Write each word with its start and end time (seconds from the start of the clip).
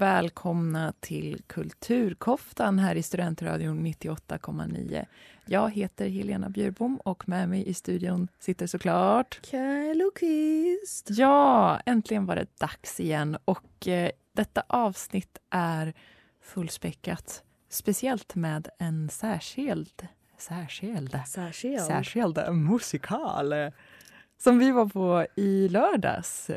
välkomna 0.00 0.92
till 1.00 1.42
Kulturkoftan 1.46 2.78
här 2.78 2.94
i 2.94 3.02
Studentradion 3.02 3.86
98,9. 3.86 5.06
Jag 5.46 5.70
heter 5.70 6.08
Helena 6.08 6.48
Bjurbom 6.50 6.96
och 7.04 7.28
med 7.28 7.48
mig 7.48 7.68
i 7.68 7.74
studion 7.74 8.28
sitter 8.38 8.66
såklart 8.66 9.40
Kaj 9.50 10.10
Kvist. 10.14 11.06
Ja, 11.10 11.80
äntligen 11.86 12.26
var 12.26 12.36
det 12.36 12.58
dags 12.58 13.00
igen 13.00 13.36
och 13.44 13.88
eh, 13.88 14.10
detta 14.32 14.62
avsnitt 14.66 15.38
är 15.50 15.94
fullspäckat. 16.42 17.44
Speciellt 17.68 18.34
med 18.34 18.68
en 18.78 19.08
särskild, 19.08 20.08
särskild, 20.38 21.18
Särskild. 21.26 21.80
särskild 21.80 22.38
musikal 22.52 23.52
eh, 23.52 23.68
som 24.38 24.58
vi 24.58 24.70
var 24.70 24.86
på 24.86 25.26
i 25.36 25.68
lördags. 25.68 26.50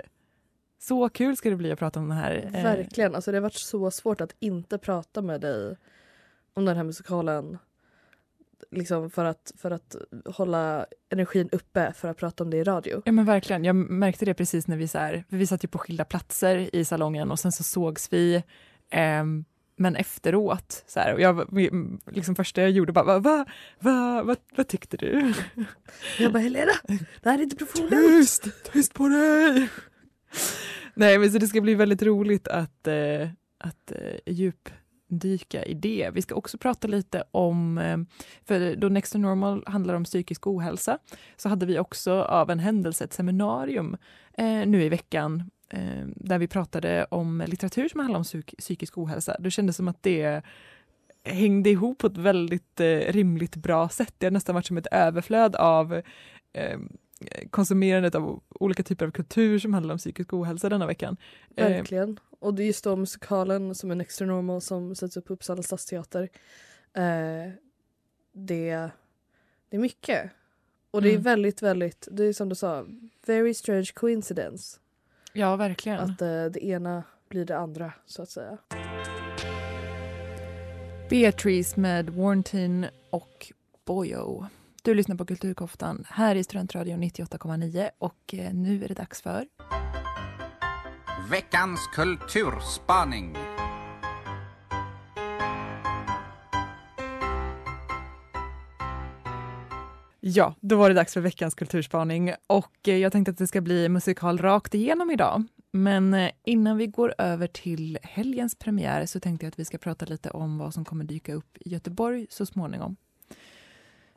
Så 0.83 1.09
kul 1.09 1.37
ska 1.37 1.49
det 1.49 1.55
bli 1.55 1.71
att 1.71 1.79
prata 1.79 1.99
om 1.99 2.09
det 2.09 2.15
här. 2.15 2.49
Eh, 2.53 2.63
Verkligen. 2.63 3.15
Alltså, 3.15 3.31
det 3.31 3.37
har 3.37 3.41
varit 3.41 3.53
så 3.53 3.91
svårt 3.91 4.21
att 4.21 4.35
inte 4.39 4.77
prata 4.77 5.21
med 5.21 5.41
dig 5.41 5.75
om 6.53 6.65
den 6.65 6.77
här 6.77 6.83
musikalen. 6.83 7.57
Liksom 8.71 9.09
för 9.09 9.25
att, 9.25 9.51
för 9.57 9.71
att 9.71 9.95
hålla 10.25 10.85
energin 11.09 11.49
uppe 11.51 11.93
för 11.95 12.07
att 12.07 12.17
prata 12.17 12.43
om 12.43 12.49
det 12.49 12.57
i 12.57 12.63
radio. 12.63 13.01
Ja 13.05 13.11
men 13.11 13.25
verkligen, 13.25 13.63
jag 13.63 13.75
märkte 13.75 14.25
det 14.25 14.33
precis 14.33 14.67
när 14.67 14.77
vi 14.77 14.87
så 14.87 14.97
här, 14.97 15.23
vi 15.27 15.47
satt 15.47 15.63
ju 15.63 15.67
på 15.67 15.77
skilda 15.77 16.05
platser 16.05 16.75
i 16.75 16.85
salongen 16.85 17.31
och 17.31 17.39
sen 17.39 17.51
så 17.51 17.63
sågs 17.63 18.13
vi 18.13 18.43
ehm, 18.89 19.45
men 19.75 19.95
efteråt, 19.95 20.83
så 20.87 20.99
här, 20.99 21.13
och 21.13 21.21
jag, 21.21 21.47
liksom 22.11 22.35
första 22.35 22.61
jag 22.61 22.71
gjorde 22.71 22.91
bara, 22.91 23.05
va, 23.05 23.19
va, 23.19 23.45
va, 23.79 24.23
va, 24.23 24.35
vad 24.55 24.67
tyckte 24.67 24.97
du? 24.97 25.33
Jag 26.19 26.33
bara, 26.33 26.39
Helena, 26.39 26.71
det 27.21 27.29
här 27.29 27.39
är 27.39 27.43
inte 27.43 27.55
professionellt. 27.55 27.93
Tyst, 27.93 28.71
tyst 28.71 28.93
på 28.93 29.07
dig! 29.07 29.69
Nej 30.95 31.19
men 31.19 31.31
så 31.31 31.37
det 31.37 31.47
ska 31.47 31.61
bli 31.61 31.75
väldigt 31.75 32.03
roligt 32.03 32.47
att, 32.47 32.87
eh, 32.87 33.29
att 33.57 33.91
eh, 33.91 34.33
djupdyka 34.33 35.65
i 35.65 35.73
det. 35.73 36.09
Vi 36.13 36.21
ska 36.21 36.35
också 36.35 36.57
prata 36.57 36.87
lite 36.87 37.23
om, 37.31 37.77
eh, 37.77 37.97
för 38.45 38.75
då 38.75 38.89
Next 38.89 39.13
to 39.13 39.19
Normal 39.19 39.63
handlar 39.67 39.93
om 39.93 40.03
psykisk 40.03 40.47
ohälsa, 40.47 40.97
så 41.37 41.49
hade 41.49 41.65
vi 41.65 41.79
också 41.79 42.21
av 42.21 42.49
en 42.49 42.59
händelse 42.59 43.03
ett 43.03 43.13
seminarium 43.13 43.97
eh, 44.37 44.65
nu 44.65 44.83
i 44.83 44.89
veckan 44.89 45.49
eh, 45.69 46.07
där 46.15 46.39
vi 46.39 46.47
pratade 46.47 47.05
om 47.09 47.43
litteratur 47.47 47.89
som 47.89 47.99
handlar 47.99 48.17
om 48.17 48.23
psyk 48.23 48.53
psykisk 48.57 48.97
ohälsa. 48.97 49.35
Det 49.39 49.51
kändes 49.51 49.75
som 49.75 49.87
att 49.87 50.03
det 50.03 50.43
hängde 51.23 51.69
ihop 51.69 51.97
på 51.97 52.07
ett 52.07 52.17
väldigt 52.17 52.79
eh, 52.79 52.97
rimligt 52.97 53.55
bra 53.55 53.89
sätt. 53.89 54.13
Det 54.17 54.25
har 54.25 54.31
nästan 54.31 54.55
varit 54.55 54.65
som 54.65 54.77
ett 54.77 54.87
överflöd 54.91 55.55
av 55.55 55.93
eh, 56.53 56.79
konsumerandet 57.49 58.15
av 58.15 58.41
olika 58.63 58.83
typer 58.83 59.05
av 59.05 59.11
kultur 59.11 59.59
som 59.59 59.73
handlar 59.73 59.93
om 59.93 59.97
psykisk 59.97 60.33
ohälsa 60.33 60.69
denna 60.69 60.87
veckan. 60.87 61.17
Eh, 61.55 61.69
Verkligen. 61.69 62.19
Och 62.39 62.53
det 62.53 62.63
är 62.63 62.65
just 62.67 62.83
då 62.83 62.95
musikalen 62.95 63.75
som 63.75 63.91
är 63.91 63.95
Next 63.95 64.19
to 64.19 64.25
Normal 64.25 64.61
som 64.61 64.95
sätts 64.95 65.17
upp 65.17 65.25
på 65.25 65.33
Uppsala 65.33 65.63
stadsteater. 65.63 66.29
Eh, 66.93 67.51
det, 68.33 68.89
det 69.69 69.77
är 69.77 69.79
mycket. 69.79 70.31
Och 70.91 71.01
det 71.01 71.07
är 71.09 71.11
Mm. 71.11 71.23
väldigt, 71.23 71.61
väldigt, 71.61 72.07
det 72.11 72.23
är 72.25 72.33
som 72.33 72.49
du 72.49 72.55
sa, 72.55 72.85
very 73.25 73.53
strange 73.53 73.89
coincidence. 73.93 74.79
Ja, 75.33 75.55
verkligen. 75.55 75.99
Att 75.99 76.21
eh, 76.21 76.45
det 76.45 76.65
ena 76.65 77.03
blir 77.29 77.45
det 77.45 77.57
andra, 77.57 77.93
så 78.05 78.21
att 78.21 78.29
säga. 78.29 78.57
Beatrice 81.09 81.75
med 81.75 82.09
Warntin 82.09 82.85
och 83.09 83.51
Boyo. 83.85 84.45
Du 84.85 84.93
lyssnar 84.93 85.15
på 85.15 85.25
Kulturkoftan 85.25 86.05
här 86.09 86.35
i 86.35 86.43
Studentradion 86.43 87.03
98,9 87.03 87.89
och 87.97 88.33
eh, 88.33 88.53
nu 88.53 88.83
är 88.83 88.87
det 88.87 88.93
dags 88.93 89.21
för 89.21 89.47
Veckans 91.29 91.87
kulturspaning. 91.93 93.35
Ja, 100.19 100.55
då 100.61 100.75
var 100.75 100.89
det 100.89 100.95
dags 100.95 101.13
för 101.13 101.21
veckans 101.21 101.55
kulturspaning 101.55 102.33
och 102.47 102.87
eh, 102.87 102.97
jag 102.97 103.11
tänkte 103.11 103.31
att 103.31 103.37
det 103.37 103.47
ska 103.47 103.61
bli 103.61 103.89
musikal 103.89 104.37
rakt 104.37 104.73
igenom 104.73 105.11
idag. 105.11 105.43
Men 105.71 106.13
eh, 106.13 106.31
innan 106.45 106.77
vi 106.77 106.87
går 106.87 107.15
över 107.17 107.47
till 107.47 107.97
helgens 108.03 108.55
premiär 108.55 109.05
så 109.05 109.19
tänkte 109.19 109.45
jag 109.45 109.51
att 109.51 109.59
vi 109.59 109.65
ska 109.65 109.77
prata 109.77 110.05
lite 110.05 110.29
om 110.29 110.57
vad 110.57 110.73
som 110.73 110.85
kommer 110.85 111.03
dyka 111.03 111.33
upp 111.33 111.57
i 111.59 111.69
Göteborg 111.69 112.27
så 112.29 112.45
småningom. 112.45 112.95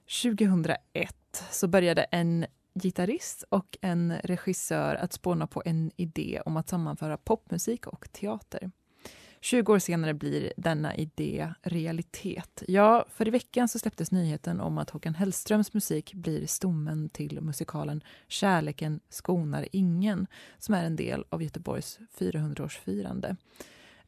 2001 0.07 1.17
så 1.51 1.69
började 1.69 2.03
en 2.03 2.47
gitarrist 2.75 3.45
och 3.49 3.79
en 3.81 4.15
regissör 4.25 4.95
att 4.95 5.13
spåna 5.13 5.47
på 5.47 5.63
en 5.65 5.91
idé 5.97 6.43
om 6.47 6.57
att 6.57 6.69
sammanföra 6.69 7.17
popmusik 7.17 7.87
och 7.87 8.13
teater. 8.13 8.71
20 9.41 9.73
år 9.73 9.79
senare 9.79 10.15
blir 10.15 10.53
denna 10.57 10.95
idé 10.95 11.55
realitet. 11.63 12.63
Ja, 12.69 13.07
för 13.09 13.29
i 13.29 13.31
veckan 13.31 13.69
så 13.69 13.79
släpptes 13.79 14.13
nyheten 14.13 14.61
om 14.61 14.79
att 14.79 14.91
Håkan 14.91 15.15
Hellströms 15.15 15.75
musik 15.75 16.15
blir 16.15 16.47
stommen 16.47 17.09
till 17.09 17.41
musikalen 17.41 18.03
Kärleken 18.29 19.01
skonar 19.09 19.69
ingen, 19.73 20.27
som 20.59 20.75
är 20.75 20.85
en 20.85 20.97
del 20.97 21.25
av 21.29 21.43
Göteborgs 21.43 21.99
400-årsfirande. 22.19 23.37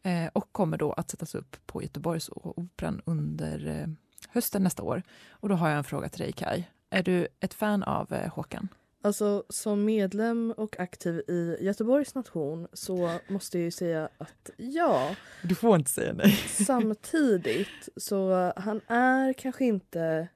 Eh, 0.02 0.26
och 0.32 0.52
kommer 0.52 0.76
då 0.76 0.92
att 0.92 1.10
sättas 1.10 1.34
upp 1.34 1.56
på 1.66 1.82
Göteborgs 1.82 2.30
Operan 2.32 3.02
under 3.04 3.66
eh, 3.66 3.88
hösten 4.28 4.62
nästa 4.62 4.82
år. 4.82 5.02
Och 5.30 5.48
då 5.48 5.54
har 5.54 5.68
jag 5.68 5.78
en 5.78 5.84
fråga 5.84 6.08
till 6.08 6.20
dig 6.20 6.32
Kai. 6.32 6.64
Är 6.90 7.02
du 7.02 7.28
ett 7.40 7.54
fan 7.54 7.82
av 7.82 8.12
eh, 8.12 8.28
Håkan? 8.28 8.68
Alltså 9.02 9.44
som 9.48 9.84
medlem 9.84 10.54
och 10.56 10.80
aktiv 10.80 11.22
i 11.28 11.56
Göteborgs 11.60 12.14
nation 12.14 12.68
så 12.72 13.18
måste 13.28 13.58
jag 13.58 13.64
ju 13.64 13.70
säga 13.70 14.08
att 14.18 14.50
ja. 14.56 15.16
Du 15.42 15.54
får 15.54 15.76
inte 15.76 15.90
säga 15.90 16.12
nej. 16.12 16.32
Samtidigt 16.48 17.88
så 17.96 18.52
han 18.56 18.80
är 18.86 19.32
kanske 19.32 19.64
inte 19.64 20.28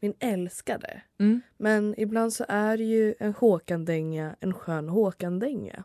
min 0.00 0.14
älskade. 0.18 1.02
Mm. 1.18 1.40
Men 1.56 1.94
ibland 1.98 2.32
så 2.32 2.44
är 2.48 2.78
ju 2.78 3.14
en 3.18 3.34
Håkandänga 3.34 4.36
en 4.40 4.54
skön 4.54 4.88
Håkandänga. 4.88 5.84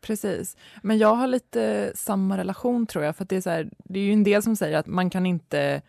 Precis. 0.00 0.56
Men 0.82 0.98
jag 0.98 1.14
har 1.14 1.26
lite 1.26 1.92
samma 1.94 2.38
relation 2.38 2.86
tror 2.86 3.04
jag. 3.04 3.16
För 3.16 3.22
att 3.22 3.28
det, 3.28 3.36
är 3.36 3.40
så 3.40 3.50
här, 3.50 3.70
det 3.78 3.98
är 4.00 4.04
ju 4.04 4.12
en 4.12 4.24
del 4.24 4.42
som 4.42 4.56
säger 4.56 4.78
att 4.78 4.86
man 4.86 5.10
kan 5.10 5.26
inte... 5.26 5.82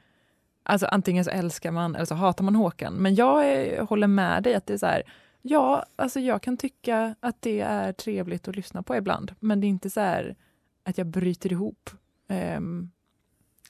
Alltså 0.63 0.85
antingen 0.85 1.25
så 1.25 1.31
älskar 1.31 1.71
man 1.71 1.95
eller 1.95 2.05
så 2.05 2.15
hatar 2.15 2.43
man 2.43 2.55
Håkan. 2.55 2.93
Men 2.93 3.15
jag 3.15 3.45
är, 3.45 3.81
håller 3.81 4.07
med 4.07 4.43
dig 4.43 4.55
att 4.55 4.65
det 4.65 4.73
är 4.73 4.77
så 4.77 4.85
här... 4.85 5.03
Ja, 5.41 5.85
alltså 5.95 6.19
jag 6.19 6.41
kan 6.41 6.57
tycka 6.57 7.15
att 7.19 7.41
det 7.41 7.59
är 7.59 7.93
trevligt 7.93 8.47
att 8.47 8.55
lyssna 8.55 8.83
på 8.83 8.95
ibland. 8.95 9.35
Men 9.39 9.61
det 9.61 9.67
är 9.67 9.69
inte 9.69 9.89
så 9.89 9.99
här 9.99 10.35
att 10.83 10.97
jag 10.97 11.07
bryter 11.07 11.51
ihop 11.51 11.89
ehm, 12.27 12.91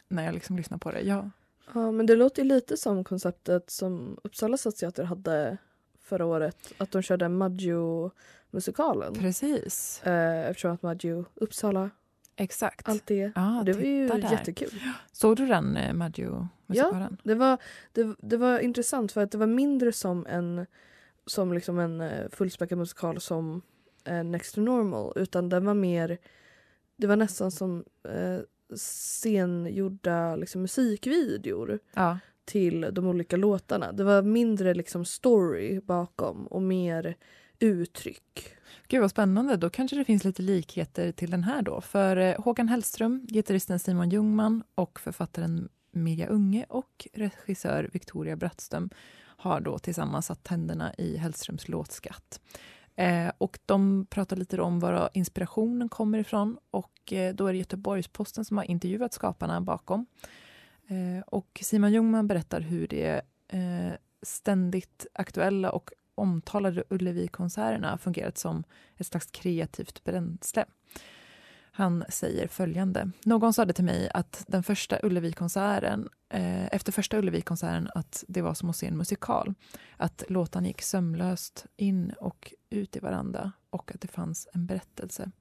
när 0.08 0.26
jag 0.26 0.34
liksom 0.34 0.58
lyssnar 0.58 0.78
på 0.78 0.92
det. 0.92 1.02
Ja. 1.02 1.30
Ja, 1.74 1.92
men 1.92 2.06
det 2.06 2.16
låter 2.16 2.44
lite 2.44 2.78
som 2.78 3.04
konceptet 3.04 3.70
som 3.70 4.18
Uppsala 4.24 4.58
stadsteater 4.58 5.04
hade 5.04 5.58
förra 6.00 6.26
året. 6.26 6.74
Att 6.78 6.92
de 6.92 7.02
körde 7.02 7.30
Maggio-musikalen. 7.30 9.14
Precis, 9.14 10.02
Eh, 10.04 10.50
eftersom 10.50 10.72
att 10.72 10.82
Maggio, 10.82 11.26
Uppsala, 11.36 11.90
exakt. 12.44 12.90
allt 12.90 13.06
det. 13.06 13.32
Ja, 13.36 13.64
det 13.66 13.74
var 13.74 13.82
ju 13.82 14.08
där. 14.08 14.32
jättekul. 14.32 14.70
Såg 15.12 15.38
du 15.38 15.46
den 15.46 15.78
eh, 15.78 15.94
Maggio-musikalen? 15.94 17.18
Det 17.24 17.36
var, 17.36 17.58
det, 17.92 18.16
det 18.20 18.38
var 18.38 18.60
intressant 18.60 19.12
för 19.12 19.24
att 19.24 19.32
det 19.32 19.38
var 19.38 19.48
mindre 19.48 19.92
som 19.92 20.26
en, 20.26 20.66
som 21.26 21.54
liksom 21.54 21.80
en 21.80 22.02
eh, 22.02 22.30
fullspäckad 22.32 22.78
musikal 22.78 23.22
som 23.22 23.62
eh, 24.06 24.24
Next 24.24 24.56
to 24.56 24.62
Normal 24.62 25.14
utan 25.16 25.50
den 25.50 25.66
var 25.66 25.74
mer 25.74 26.18
det 26.98 27.08
var 27.08 27.16
nästan 27.16 27.52
som 27.52 27.84
eh, 28.10 28.40
scengjorda 29.22 30.36
liksom, 30.36 30.62
musikvideor 30.62 31.80
Ja. 31.94 32.20
till 32.46 32.82
de 32.92 33.08
olika 33.08 33.38
låtarna. 33.38 33.92
Det 33.92 34.04
var 34.04 34.22
mindre 34.22 34.74
liksom 34.74 35.06
story 35.06 35.80
bakom 35.80 36.48
och 36.48 36.62
mer 36.62 37.16
uttryck. 37.60 38.56
Gud 38.92 39.02
vad 39.02 39.10
spännande, 39.10 39.58
då 39.58 39.70
kanske 39.70 39.96
det 39.96 40.06
finns 40.06 40.24
lite 40.24 40.42
likheter 40.42 41.12
till 41.12 41.32
den 41.32 41.44
här 41.44 41.62
då. 41.62 41.82
För 41.82 42.18
eh, 42.18 42.42
Håkan 42.42 42.68
Hellström, 42.68 43.26
gitarristen 43.28 43.80
Simon 43.80 44.10
Ljungman 44.10 44.64
och 44.76 45.00
författaren 45.00 45.70
Mirja 45.92 46.28
Unge 46.28 46.66
och 46.70 47.08
regissör 47.14 47.90
Victoria 47.94 48.36
Brattström 48.36 48.90
har 49.18 49.62
då 49.62 49.80
tillsammans 49.80 50.26
satt 50.26 50.44
tänderna 50.44 50.94
i 50.98 51.18
Hellströms 51.18 51.68
låtskatt. 51.68 52.42
Eh, 52.96 53.32
och 53.38 53.60
de 53.66 54.06
pratar 54.10 54.36
lite 54.36 54.62
om 54.62 54.80
var 54.80 55.10
inspirationen 55.14 55.90
kommer 55.90 56.20
ifrån 56.20 56.58
och 56.72 57.14
eh, 57.14 57.36
då 57.36 57.48
är 57.48 57.54
det 57.54 57.60
Göteborgs-Posten 57.60 58.46
som 58.46 58.58
har 58.58 58.72
intervjuat 58.72 59.14
skaparna 59.14 59.62
bakom. 59.62 60.06
Eh, 60.88 61.24
och 61.28 61.60
Simon 61.64 61.94
Ljungman 61.94 62.28
berättar 62.28 62.62
hur 62.62 62.88
det 62.88 63.22
eh, 63.48 63.94
ständigt 64.22 65.08
aktuella 65.14 65.72
och 65.72 65.92
omtalade 66.16 66.84
Ullevi-konserterna 66.90 67.98
fungerat 67.98 68.38
som 68.38 68.64
ett 68.98 69.08
slags 69.08 69.28
kreativt 69.32 70.04
bränsle. 70.04 70.66
Han 71.74 72.04
säger 72.10 72.48
följande. 72.48 73.12
Någon 73.24 73.54
sade 73.54 73.74
till 73.74 73.86
mig 73.86 74.10
att 74.14 74.44
den 74.48 74.64
första 74.64 75.00
Ullevi-konserten, 75.04 76.10
eh, 76.30 76.66
efter 76.66 76.92
första 76.92 77.18
Ullevi-konserten 77.18 77.90
att 77.96 78.24
det 78.28 78.42
var 78.42 78.54
som 78.54 78.70
att 78.70 78.76
se 78.76 78.88
en 78.88 78.98
musikal. 78.98 79.54
Att 79.98 80.24
låtarna 80.30 80.68
gick 80.68 80.82
sömlöst 80.82 81.66
in 81.78 82.14
och 82.20 82.54
ut 82.70 82.96
i 82.96 83.00
varandra 83.00 83.52
och 83.70 83.92
att 83.96 84.02
det 84.02 84.08
fanns 84.08 84.48
en 84.54 84.66
berättelse. 84.66 85.32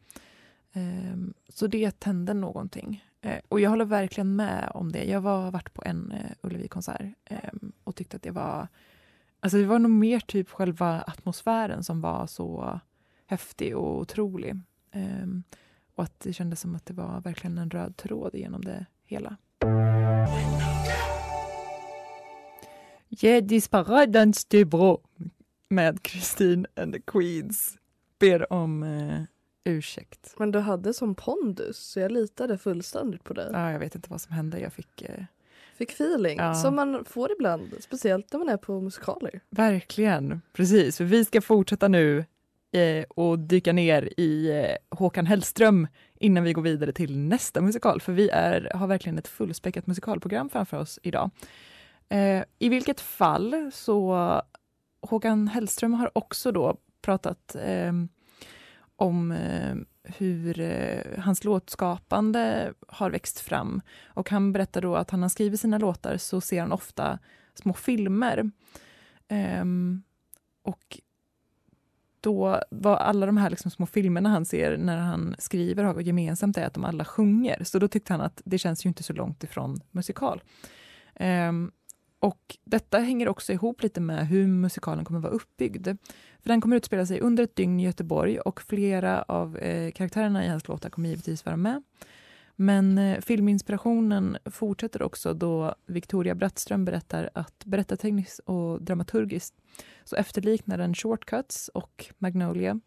Eh, 0.72 1.16
så 1.48 1.66
det 1.66 2.00
tände 2.00 2.34
någonting. 2.34 3.04
Eh, 3.20 3.38
och 3.48 3.60
jag 3.60 3.70
håller 3.70 3.84
verkligen 3.84 4.36
med 4.36 4.70
om 4.74 4.92
det. 4.92 5.04
Jag 5.04 5.20
var 5.20 5.50
varit 5.50 5.74
på 5.74 5.82
en 5.86 6.12
eh, 6.12 6.30
Ullevi-konsert 6.42 7.14
ehm, 7.24 7.72
och 7.84 7.96
tyckte 7.96 8.16
att 8.16 8.22
det 8.22 8.30
var 8.30 8.68
Alltså 9.40 9.58
det 9.58 9.66
var 9.66 9.78
nog 9.78 9.90
mer 9.90 10.20
typ 10.20 10.50
själva 10.50 11.02
atmosfären 11.06 11.84
som 11.84 12.00
var 12.00 12.26
så 12.26 12.80
häftig 13.26 13.76
och 13.76 13.98
otrolig. 13.98 14.56
Ehm, 14.92 15.42
och 15.94 16.04
att 16.04 16.20
det 16.20 16.32
kändes 16.32 16.60
som 16.60 16.74
att 16.74 16.86
det 16.86 16.94
var 16.94 17.20
verkligen 17.20 17.58
en 17.58 17.70
röd 17.70 17.96
tråd 17.96 18.34
genom 18.34 18.64
det 18.64 18.86
hela. 19.04 19.36
Je 23.08 23.40
disparadans 23.40 24.44
de 24.44 24.64
bro 24.64 25.00
med 25.68 25.98
Christine 26.02 26.66
and 26.76 26.94
the 26.94 27.00
Queens. 27.00 27.78
Ber 28.18 28.52
om 28.52 28.82
eh, 28.82 29.22
ursäkt. 29.64 30.34
Men 30.38 30.50
du 30.50 30.58
hade 30.58 30.94
som 30.94 31.14
pondus 31.14 31.78
så 31.78 32.00
jag 32.00 32.12
litade 32.12 32.58
fullständigt 32.58 33.24
på 33.24 33.34
dig. 33.34 33.50
Ja, 33.52 33.72
jag 33.72 33.78
vet 33.78 33.94
inte 33.94 34.10
vad 34.10 34.20
som 34.20 34.32
hände. 34.32 34.60
Jag 34.60 34.72
fick 34.72 35.02
eh, 35.02 35.24
Fick 35.80 35.90
feeling 35.92 36.38
Ja. 36.38 36.54
som 36.54 36.76
man 36.76 37.04
får 37.04 37.32
ibland, 37.32 37.74
speciellt 37.80 38.32
när 38.32 38.38
man 38.38 38.48
är 38.48 38.56
på 38.56 38.80
musikaler. 38.80 39.40
Verkligen, 39.50 40.42
precis. 40.52 40.96
För 40.96 41.04
vi 41.04 41.24
ska 41.24 41.40
fortsätta 41.40 41.88
nu 41.88 42.24
eh, 42.72 43.04
och 43.08 43.38
dyka 43.38 43.72
ner 43.72 44.12
i 44.16 44.50
eh, 44.50 44.96
Håkan 44.98 45.26
Hellström 45.26 45.86
innan 46.14 46.44
vi 46.44 46.52
går 46.52 46.62
vidare 46.62 46.92
till 46.92 47.18
nästa 47.18 47.60
musikal. 47.60 48.00
För 48.00 48.12
vi 48.12 48.28
är, 48.28 48.70
har 48.74 48.86
verkligen 48.86 49.18
ett 49.18 49.28
fullspäckat 49.28 49.86
musikalprogram 49.86 50.48
framför 50.50 50.76
oss 50.78 50.98
idag. 51.02 51.30
Eh, 52.08 52.42
I 52.58 52.68
vilket 52.68 53.00
fall 53.00 53.70
så 53.74 54.42
Håkan 55.02 55.48
Hellström 55.48 55.94
har 55.94 56.10
också 56.18 56.52
då 56.52 56.76
pratat 57.02 57.54
eh, 57.64 57.92
om 58.96 59.32
eh, 59.32 59.74
hur 60.02 60.60
eh, 60.60 61.18
hans 61.18 61.44
låtskapande 61.44 62.72
har 62.88 63.10
växt 63.10 63.40
fram. 63.40 63.80
Och 64.04 64.30
han 64.30 64.52
berättar 64.52 64.80
då 64.80 64.96
att 64.96 65.10
han 65.10 65.22
har 65.22 65.28
skrivit 65.28 65.60
sina 65.60 65.78
låtar 65.78 66.16
så 66.16 66.40
ser 66.40 66.60
han 66.60 66.72
ofta 66.72 67.18
små 67.54 67.72
filmer. 67.72 68.50
Um, 69.60 70.02
och 70.62 71.00
då 72.20 72.62
var 72.70 72.96
alla 72.96 73.26
de 73.26 73.36
här 73.36 73.50
liksom 73.50 73.70
små 73.70 73.86
filmerna 73.86 74.28
han 74.28 74.44
ser 74.44 74.76
när 74.76 74.96
han 74.96 75.34
skriver 75.38 75.84
har 75.84 76.00
gemensamt 76.00 76.58
är 76.58 76.66
att 76.66 76.74
de 76.74 76.84
alla 76.84 77.04
sjunger. 77.04 77.64
Så 77.64 77.78
då 77.78 77.88
tyckte 77.88 78.12
han 78.12 78.20
att 78.20 78.42
det 78.44 78.58
känns 78.58 78.86
ju 78.86 78.88
inte 78.88 79.02
så 79.02 79.12
långt 79.12 79.44
ifrån 79.44 79.80
musikal. 79.90 80.42
Um, 81.20 81.72
och 82.20 82.56
detta 82.64 82.98
hänger 82.98 83.28
också 83.28 83.52
ihop 83.52 83.82
lite 83.82 84.00
med 84.00 84.28
hur 84.28 84.46
musikalen 84.46 85.04
kommer 85.04 85.20
vara 85.20 85.32
uppbyggd. 85.32 85.88
För 86.42 86.48
den 86.48 86.60
kommer 86.60 86.76
utspela 86.76 87.06
sig 87.06 87.20
under 87.20 87.44
ett 87.44 87.56
dygn 87.56 87.80
i 87.80 87.84
Göteborg 87.84 88.40
och 88.40 88.60
flera 88.62 89.22
av 89.22 89.56
eh, 89.56 89.92
karaktärerna 89.92 90.44
i 90.44 90.48
hans 90.48 90.68
låtar 90.68 90.90
kommer 90.90 91.08
givetvis 91.08 91.44
vara 91.44 91.56
med. 91.56 91.82
Men 92.56 92.98
eh, 92.98 93.20
filminspirationen 93.20 94.38
fortsätter 94.44 95.02
också 95.02 95.34
då 95.34 95.74
Victoria 95.86 96.34
Brattström 96.34 96.84
berättar 96.84 97.30
att 97.34 97.64
berättartekniskt 97.64 98.38
och 98.38 98.82
dramaturgiskt 98.82 99.54
så 100.04 100.16
efterliknar 100.16 100.78
den 100.78 100.94
Shortcuts 100.94 101.68
och 101.68 102.06
Magnolia. 102.18 102.80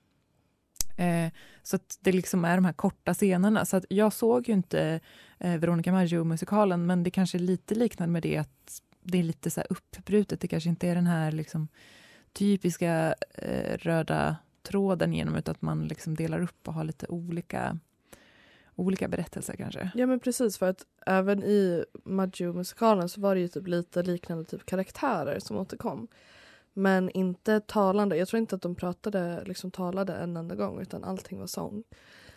Eh, 0.97 1.31
så 1.63 1.75
att 1.75 1.97
det 2.01 2.11
liksom 2.11 2.45
är 2.45 2.55
de 2.55 2.65
här 2.65 2.73
korta 2.73 3.13
scenerna. 3.13 3.65
Så 3.65 3.77
att 3.77 3.85
jag 3.89 4.13
såg 4.13 4.47
ju 4.47 4.53
inte 4.53 4.99
eh, 5.39 5.57
Veronica 5.57 5.91
Maggio-musikalen 5.91 6.85
men 6.85 7.03
det 7.03 7.11
kanske 7.11 7.37
är 7.37 7.39
lite 7.39 7.75
liknande 7.75 8.11
med 8.11 8.23
det 8.23 8.37
att 8.37 8.81
det 9.03 9.17
är 9.19 9.23
lite 9.23 9.51
så 9.51 9.59
här 9.59 9.67
uppbrutet. 9.69 10.39
Det 10.39 10.47
kanske 10.47 10.69
inte 10.69 10.87
är 10.87 10.95
den 10.95 11.07
här 11.07 11.31
liksom 11.31 11.67
typiska 12.33 13.15
eh, 13.33 13.77
röda 13.77 14.35
tråden 14.61 15.13
genom 15.13 15.35
utan 15.35 15.51
att 15.51 15.61
man 15.61 15.87
liksom 15.87 16.15
delar 16.15 16.41
upp 16.41 16.67
och 16.67 16.73
har 16.73 16.83
lite 16.83 17.07
olika 17.07 17.79
olika 18.75 19.07
berättelser 19.07 19.55
kanske. 19.55 19.91
Ja 19.95 20.05
men 20.05 20.19
precis 20.19 20.57
för 20.57 20.69
att 20.69 20.85
även 21.05 21.43
i 21.43 21.85
Maggio-musikalen 22.03 23.09
så 23.09 23.21
var 23.21 23.35
det 23.35 23.41
ju 23.41 23.47
typ 23.47 23.67
lite 23.67 24.03
liknande 24.03 24.43
typ 24.45 24.65
karaktärer 24.65 25.39
som 25.39 25.57
återkom. 25.57 26.07
Men 26.73 27.09
inte 27.09 27.59
talande. 27.59 28.17
Jag 28.17 28.27
tror 28.27 28.39
inte 28.39 28.55
att 28.55 28.61
de 28.61 28.75
pratade, 28.75 29.43
liksom 29.45 29.71
talade 29.71 30.13
en 30.15 30.37
enda 30.37 30.55
gång 30.55 30.81
utan 30.81 31.03
allting 31.03 31.39
var 31.39 31.47
sång. 31.47 31.83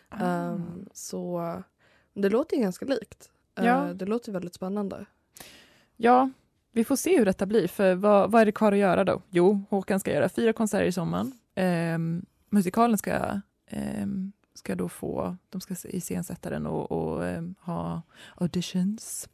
Ah. 0.08 0.24
Ehm, 0.24 0.88
så 0.92 1.62
det 2.14 2.28
låter 2.28 2.56
ju 2.56 2.62
ganska 2.62 2.86
likt. 2.86 3.30
Eh, 3.54 3.64
Ja. 3.64 3.92
det 3.94 4.06
låter 4.06 4.32
väldigt 4.32 4.54
spännande. 4.54 5.06
Ja, 5.96 6.30
vi 6.76 6.84
får 6.84 6.96
se 6.96 7.18
hur 7.18 7.24
detta 7.24 7.46
blir. 7.46 7.68
För 7.68 7.94
vad, 7.94 8.30
vad 8.30 8.42
är 8.42 8.46
det 8.46 8.52
kvar 8.52 8.72
att 8.72 8.78
göra 8.78 9.04
då? 9.04 9.22
Jo, 9.30 9.64
Håkan 9.70 10.00
ska 10.00 10.12
göra 10.12 10.28
fyra 10.28 10.52
konserter 10.52 10.86
i 10.86 10.92
sommaren. 10.92 11.32
Ehm, 11.54 12.26
musikalen 12.50 12.98
ska, 12.98 13.40
ehm, 13.70 14.32
ska 14.54 14.74
då 14.74 14.88
få, 14.88 15.36
de 15.50 15.60
ska 15.60 15.74
iscensätta 15.84 16.50
den 16.50 16.66
och, 16.66 16.92
och 16.92 17.26
ehm, 17.26 17.54
ha 17.60 18.02
auditions. 18.34 19.28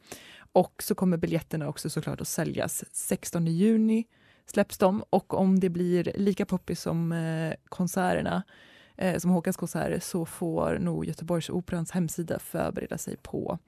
Och 0.53 0.83
så 0.83 0.95
kommer 0.95 1.17
biljetterna 1.17 1.67
också 1.67 1.89
såklart 1.89 2.21
att 2.21 2.27
säljas 2.27 2.83
16 2.91 3.47
juni 3.47 4.05
släpps 4.45 4.77
de 4.77 5.03
och 5.09 5.33
om 5.33 5.59
det 5.59 5.69
blir 5.69 6.11
lika 6.15 6.45
poppis 6.45 6.81
som 6.81 7.11
eh, 7.11 7.53
konserterna 7.69 8.43
eh, 8.97 9.17
som 9.17 9.31
Håkans 9.31 9.57
konserter 9.57 9.99
så 9.99 10.25
får 10.25 10.79
nog 10.79 11.05
Göteborgsoperans 11.05 11.91
hemsida 11.91 12.39
förbereda 12.39 12.97
sig 12.97 13.17
på 13.17 13.59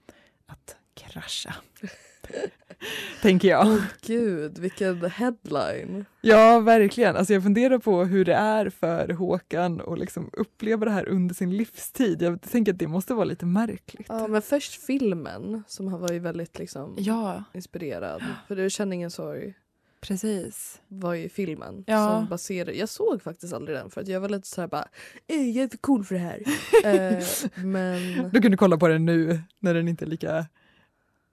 att 0.46 0.78
krascha. 0.96 1.56
Tänker 3.22 3.48
jag. 3.48 3.68
Åh 3.68 3.82
gud, 4.02 4.58
vilken 4.60 5.06
headline. 5.06 6.06
Ja, 6.22 6.60
verkligen. 6.60 7.16
Alltså 7.16 7.34
jag 7.34 7.44
funderar 7.44 7.78
på 7.78 8.04
hur 8.04 8.26
det 8.26 8.34
är 8.34 8.70
för 8.70 9.10
Håkan 9.10 9.82
att 9.88 10.00
liksom 10.00 10.30
uppleva 10.34 10.86
det 10.86 10.92
här 10.92 11.08
under 11.10 11.36
sin 11.36 11.58
livstid. 11.58 12.22
Jag 12.22 12.42
tänker 12.42 12.74
att 12.74 12.80
det 12.80 12.88
måste 12.88 13.14
vara 13.14 13.26
lite 13.26 13.46
märkligt. 13.46 14.06
Ja, 14.10 14.28
men 14.28 14.42
först 14.42 14.84
filmen 14.86 15.64
som 15.68 15.88
har 15.88 16.00
varit 16.00 16.22
väldigt 16.22 16.60
liksom, 16.60 16.96
Ja, 17.00 17.44
inspirerad. 17.54 18.24
För 18.48 18.56
du 18.56 18.70
känner 18.70 18.96
ingen 18.96 19.12
sorg 19.12 19.54
precis. 20.02 20.82
var 20.88 21.14
ju 21.14 21.30
filmen. 21.30 21.84
Ja. 21.88 22.10
Som 22.10 22.30
baserade, 22.30 22.74
jag 22.78 22.90
såg 22.90 23.22
faktiskt 23.22 23.54
aldrig 23.54 23.78
den 23.78 23.90
för 23.90 24.02
att 24.02 24.08
jag 24.08 24.20
var 24.20 24.30
lite 24.30 24.48
såhär 24.48 24.68
bara 24.68 24.88
"Eh, 25.28 25.50
jag 25.50 25.64
är 25.64 25.68
för 25.70 25.78
cool 25.78 26.04
för 26.06 26.16
det 26.16 26.22
här. 26.22 26.42
eh, 27.18 27.24
men 27.66 28.30
Du 28.34 28.42
kunde 28.42 28.58
kolla 28.58 28.78
på 28.78 28.88
den 28.88 29.06
nu 29.06 29.40
när 29.60 29.74
den 29.74 29.88
inte 29.88 30.06
är 30.06 30.10
lika 30.10 30.46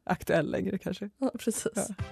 aktuell 0.05 0.51
längre 0.51 0.79
kanske. 0.79 1.11
ja, 1.19 1.31
precis. 1.39 1.73
Ja. 1.77 2.05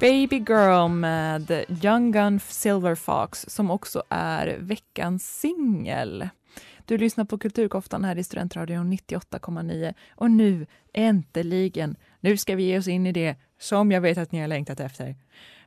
Baby 0.00 0.36
Girl 0.36 0.88
med 0.88 1.64
Young 1.84 2.12
Gun 2.12 2.40
Silver 2.40 2.94
Fox 2.94 3.46
som 3.48 3.70
också 3.70 4.02
är 4.08 4.56
veckans 4.60 5.40
singel. 5.40 6.28
Du 6.84 6.98
lyssnar 6.98 7.24
på 7.24 7.38
Kulturkoftan 7.38 8.04
här 8.04 8.18
i 8.18 8.24
Studentradion 8.24 8.92
98,9 8.92 9.94
och 10.14 10.30
nu 10.30 10.66
äntligen, 10.92 11.96
nu 12.20 12.36
ska 12.36 12.56
vi 12.56 12.62
ge 12.62 12.78
oss 12.78 12.88
in 12.88 13.06
i 13.06 13.12
det 13.12 13.36
som 13.58 13.92
jag 13.92 14.00
vet 14.00 14.18
att 14.18 14.32
ni 14.32 14.40
har 14.40 14.48
längtat 14.48 14.80
efter. 14.80 15.16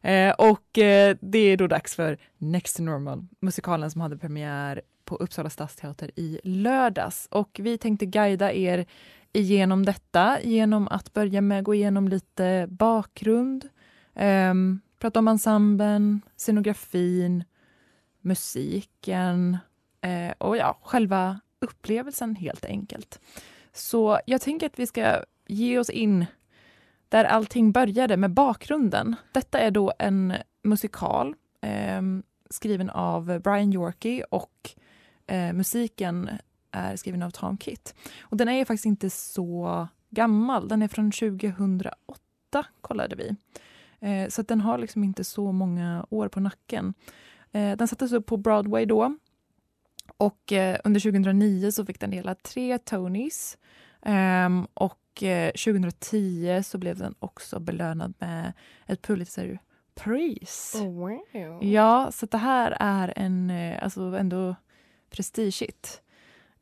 Eh, 0.01 0.32
och 0.32 0.77
eh, 0.77 1.18
det 1.22 1.39
är 1.39 1.58
då 1.58 1.68
dags 1.68 1.96
för 1.96 2.18
Next 2.38 2.77
to 2.77 2.84
Normal, 2.84 3.27
musikalen 3.39 3.92
som 3.92 4.01
hade 4.01 4.18
premiär 4.18 4.82
på 5.08 5.16
Uppsala 5.16 5.50
stadsteater 5.50 6.12
i 6.16 6.40
lördags. 6.44 7.28
Och 7.32 7.60
vi 7.64 7.78
tänkte 7.78 8.06
guida 8.06 8.54
er 8.54 8.86
igenom 9.34 9.86
detta 9.86 10.42
genom 10.42 10.88
att 10.88 11.14
börja 11.14 11.42
med 11.42 11.60
att 11.60 11.66
gå 11.66 11.74
igenom 11.74 12.08
lite 12.08 12.68
bakgrund, 12.70 13.70
eh, 14.16 14.54
prata 15.00 15.20
om 15.20 15.28
ensemblen, 15.28 16.22
scenografin, 16.36 17.44
musiken 18.22 19.58
eh, 20.02 20.34
och 20.38 20.58
ja, 20.58 20.78
själva 20.82 21.40
upplevelsen 21.60 22.36
helt 22.36 22.66
enkelt. 22.66 23.20
Så 23.74 24.20
jag 24.26 24.42
tänker 24.42 24.66
att 24.66 24.80
vi 24.80 24.88
ska 24.88 25.24
ge 25.48 25.80
oss 25.80 25.90
in 25.90 26.26
där 27.10 27.24
allting 27.24 27.72
började 27.72 28.18
med 28.18 28.32
bakgrunden. 28.32 29.16
Detta 29.32 29.60
är 29.60 29.72
då 29.72 29.94
en 30.00 30.34
musikal 30.64 31.36
eh, 31.62 32.02
skriven 32.50 32.90
av 32.90 33.40
Brian 33.40 33.74
Yorkie 33.74 34.24
och 34.24 34.76
eh, 35.27 35.53
musiken 35.53 36.29
är 36.72 36.96
skriven 36.96 37.24
av 37.24 37.29
Tom 37.29 37.57
Kitt. 37.57 37.96
Och 38.22 38.38
den 38.38 38.50
är 38.50 38.65
faktiskt 38.65 38.86
inte 38.86 39.10
så 39.10 39.88
gammal. 40.10 40.67
Den 40.67 40.81
är 40.81 40.88
från 40.88 41.12
2008 41.12 42.65
kollade 42.81 43.15
vi. 43.15 43.36
Eh, 44.00 44.29
så 44.29 44.41
den 44.41 44.62
har 44.62 44.77
liksom 44.77 45.03
inte 45.03 45.24
så 45.24 45.51
många 45.51 46.05
år 46.10 46.27
på 46.27 46.39
nacken. 46.39 46.93
Eh, 47.51 47.77
den 47.77 47.88
sattes 47.88 48.12
upp 48.12 48.25
på 48.25 48.38
Broadway 48.38 48.86
då. 48.86 49.15
Och 50.17 50.53
eh, 50.53 50.79
under 50.84 51.00
2009 51.00 51.72
så 51.72 51.86
fick 51.86 52.00
den 52.00 52.12
dela 52.12 52.36
tre 52.36 52.77
Tonys. 52.77 53.57
Ehm, 54.01 54.67
och 54.74 55.03
2010 55.65 56.62
så 56.63 56.77
blev 56.77 56.98
den 56.98 57.15
också 57.19 57.60
belönad 57.60 58.13
med 58.19 58.53
ett 58.86 59.01
Pulitzerpris. 59.01 60.75
Oh, 60.75 60.93
wow. 60.93 61.63
Ja, 61.63 62.12
så 62.12 62.25
det 62.25 62.38
här 62.38 62.77
är 62.79 63.13
en, 63.15 63.51
alltså 63.81 64.01
ändå 64.01 64.55
prestigigt. 65.10 66.02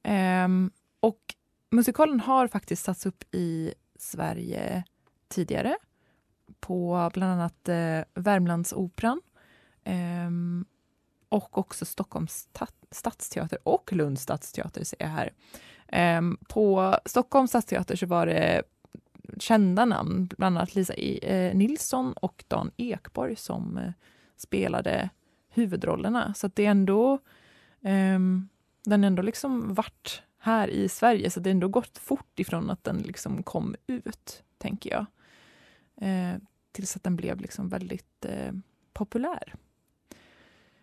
Um, 0.03 0.11
ehm, 0.11 0.71
och 0.99 1.35
musikalen 1.69 2.19
har 2.19 2.47
faktiskt 2.47 2.83
satts 2.83 3.05
upp 3.05 3.23
i 3.31 3.73
Sverige 3.95 4.83
tidigare 5.27 5.77
på 6.59 7.09
bland 7.13 7.31
annat 7.31 7.69
eh, 7.69 7.99
Värmlandsoperan 8.13 9.21
um, 9.85 10.65
och 11.29 11.57
också 11.57 11.85
Stockholms 11.85 12.47
stadsteater 12.91 13.59
och 13.63 13.93
Lunds 13.93 14.21
stadsteater 14.21 14.83
ser 14.83 14.97
jag 14.99 15.07
här. 15.07 15.33
Um, 16.17 16.37
på 16.49 16.97
Stockholms 17.05 17.51
stadsteater 17.51 17.95
så 17.95 18.05
var 18.05 18.25
det 18.25 18.63
kända 19.39 19.85
namn, 19.85 20.29
bland 20.37 20.57
annat 20.57 20.75
Lisa 20.75 20.93
e 20.93 21.19
eh, 21.21 21.55
Nilsson 21.55 22.13
och 22.13 22.43
Dan 22.47 22.71
Ekborg 22.77 23.35
som 23.35 23.77
eh, 23.77 23.91
spelade 24.37 25.09
huvudrollerna. 25.49 26.33
Så 26.33 26.47
det 26.47 26.65
är 26.65 26.71
ändå 26.71 27.19
um, 27.85 28.49
den 28.83 29.03
ändå 29.03 29.21
liksom 29.21 29.73
varit 29.73 30.21
här 30.37 30.67
i 30.67 30.89
Sverige, 30.89 31.29
så 31.29 31.39
det 31.39 31.49
har 31.49 31.51
ändå 31.51 31.67
gått 31.67 31.97
fort 31.97 32.39
ifrån 32.39 32.69
att 32.69 32.83
den 32.83 32.97
liksom 32.97 33.43
kom 33.43 33.75
ut, 33.87 34.43
tänker 34.57 34.89
jag. 34.89 35.05
Eh, 35.95 36.37
tills 36.71 36.95
att 36.95 37.03
den 37.03 37.15
blev 37.15 37.41
liksom 37.41 37.69
väldigt 37.69 38.25
eh, 38.25 38.53
populär. 38.93 39.53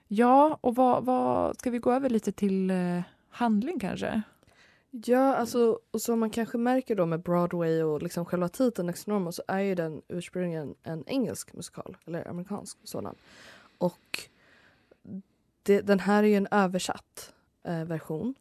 Ja, 0.08 0.58
och 0.60 0.74
vad, 0.74 1.04
vad, 1.04 1.58
ska 1.58 1.70
vi 1.70 1.78
gå 1.78 1.92
över 1.92 2.10
lite 2.10 2.32
till 2.32 2.70
eh, 2.70 3.00
handling 3.28 3.78
kanske? 3.80 4.22
Ja, 4.90 5.34
alltså, 5.34 5.78
och 5.90 6.02
som 6.02 6.20
man 6.20 6.30
kanske 6.30 6.58
märker 6.58 6.96
då 6.96 7.06
med 7.06 7.22
Broadway 7.22 7.82
och 7.82 8.02
liksom 8.02 8.24
själva 8.24 8.48
titeln 8.48 8.86
Next 8.86 9.06
Normal 9.06 9.32
så 9.32 9.42
är 9.48 9.60
ju 9.60 9.74
den 9.74 10.02
ursprungligen 10.08 10.74
en 10.82 11.04
engelsk 11.06 11.52
musikal, 11.52 11.96
eller 12.06 12.28
amerikansk 12.28 12.78
sådan. 12.84 13.14
Och 13.78 14.28
det, 15.62 15.80
den 15.80 16.00
här 16.00 16.22
är 16.22 16.28
ju 16.28 16.34
en 16.34 16.48
översatt 16.50 17.32
eh, 17.62 17.84
version. 17.84 18.34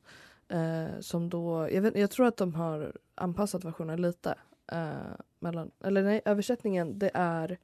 Eh, 0.48 1.00
som 1.00 1.30
då, 1.30 1.70
jag, 1.72 1.82
vet, 1.82 1.98
jag 1.98 2.12
tror 2.12 2.28
att 2.28 2.38
de 2.38 2.54
har 2.54 2.94
anpassat 3.16 3.64
versionen 3.64 4.02
lite. 4.02 4.36
Eh, 4.72 4.92
mellan, 5.40 5.72
eller 5.84 6.04
nej, 6.04 6.22
översättningen 6.26 7.00
det 7.00 7.12
är 7.14 7.58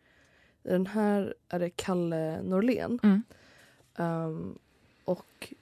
den 0.68 0.88
här 0.88 1.36
är 1.50 1.60
det 1.60 1.70
Kalle 1.70 2.42
Norlén. 2.42 3.00
Mm. 3.04 3.24
Um, 3.96 4.60
och 5.06 5.54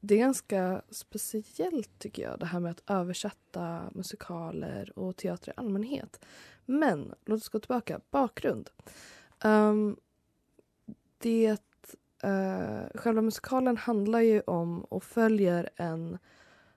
det 0.00 0.14
är 0.14 0.18
ganska 0.18 0.82
speciellt 0.90 1.98
tycker 1.98 2.22
jag 2.22 2.38
det 2.38 2.46
här 2.46 2.60
med 2.60 2.70
att 2.70 2.90
översätta 2.90 3.90
musikaler 3.92 4.98
och 4.98 5.16
teater 5.16 5.50
i 5.50 5.54
allmänhet. 5.56 6.24
Men 6.64 7.14
låt 7.24 7.40
oss 7.40 7.48
gå 7.48 7.58
tillbaka. 7.58 8.00
Bakgrund. 8.10 8.70
Um, 9.44 9.96
det 11.18 11.62
Uh, 12.24 12.86
själva 12.94 13.22
musikalen 13.22 13.76
handlar 13.76 14.20
ju 14.20 14.40
om 14.40 14.84
och 14.84 15.04
följer 15.04 15.70
en 15.76 16.18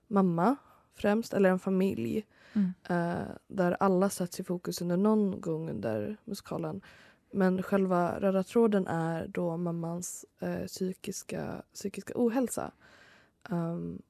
mamma 0.08 0.56
främst, 0.94 1.34
eller 1.34 1.50
en 1.50 1.60
familj. 1.60 2.26
Mm. 2.54 2.74
Uh, 2.92 3.28
där 3.48 3.78
alla 3.80 4.10
sätts 4.10 4.40
i 4.40 4.44
fokus 4.44 4.82
under 4.82 4.98
någon 4.98 5.42
gång 5.42 5.70
under 5.70 6.18
musikalen. 6.24 6.82
Men 7.32 7.64
själva 7.64 8.20
röda 8.20 8.44
tråden 8.44 8.88
är 8.88 9.28
då 9.28 9.58
mammans 9.58 10.26
uh, 10.44 10.66
psykiska, 10.66 11.64
psykiska 11.74 12.14
ohälsa. 12.16 12.72
Um, 13.50 14.02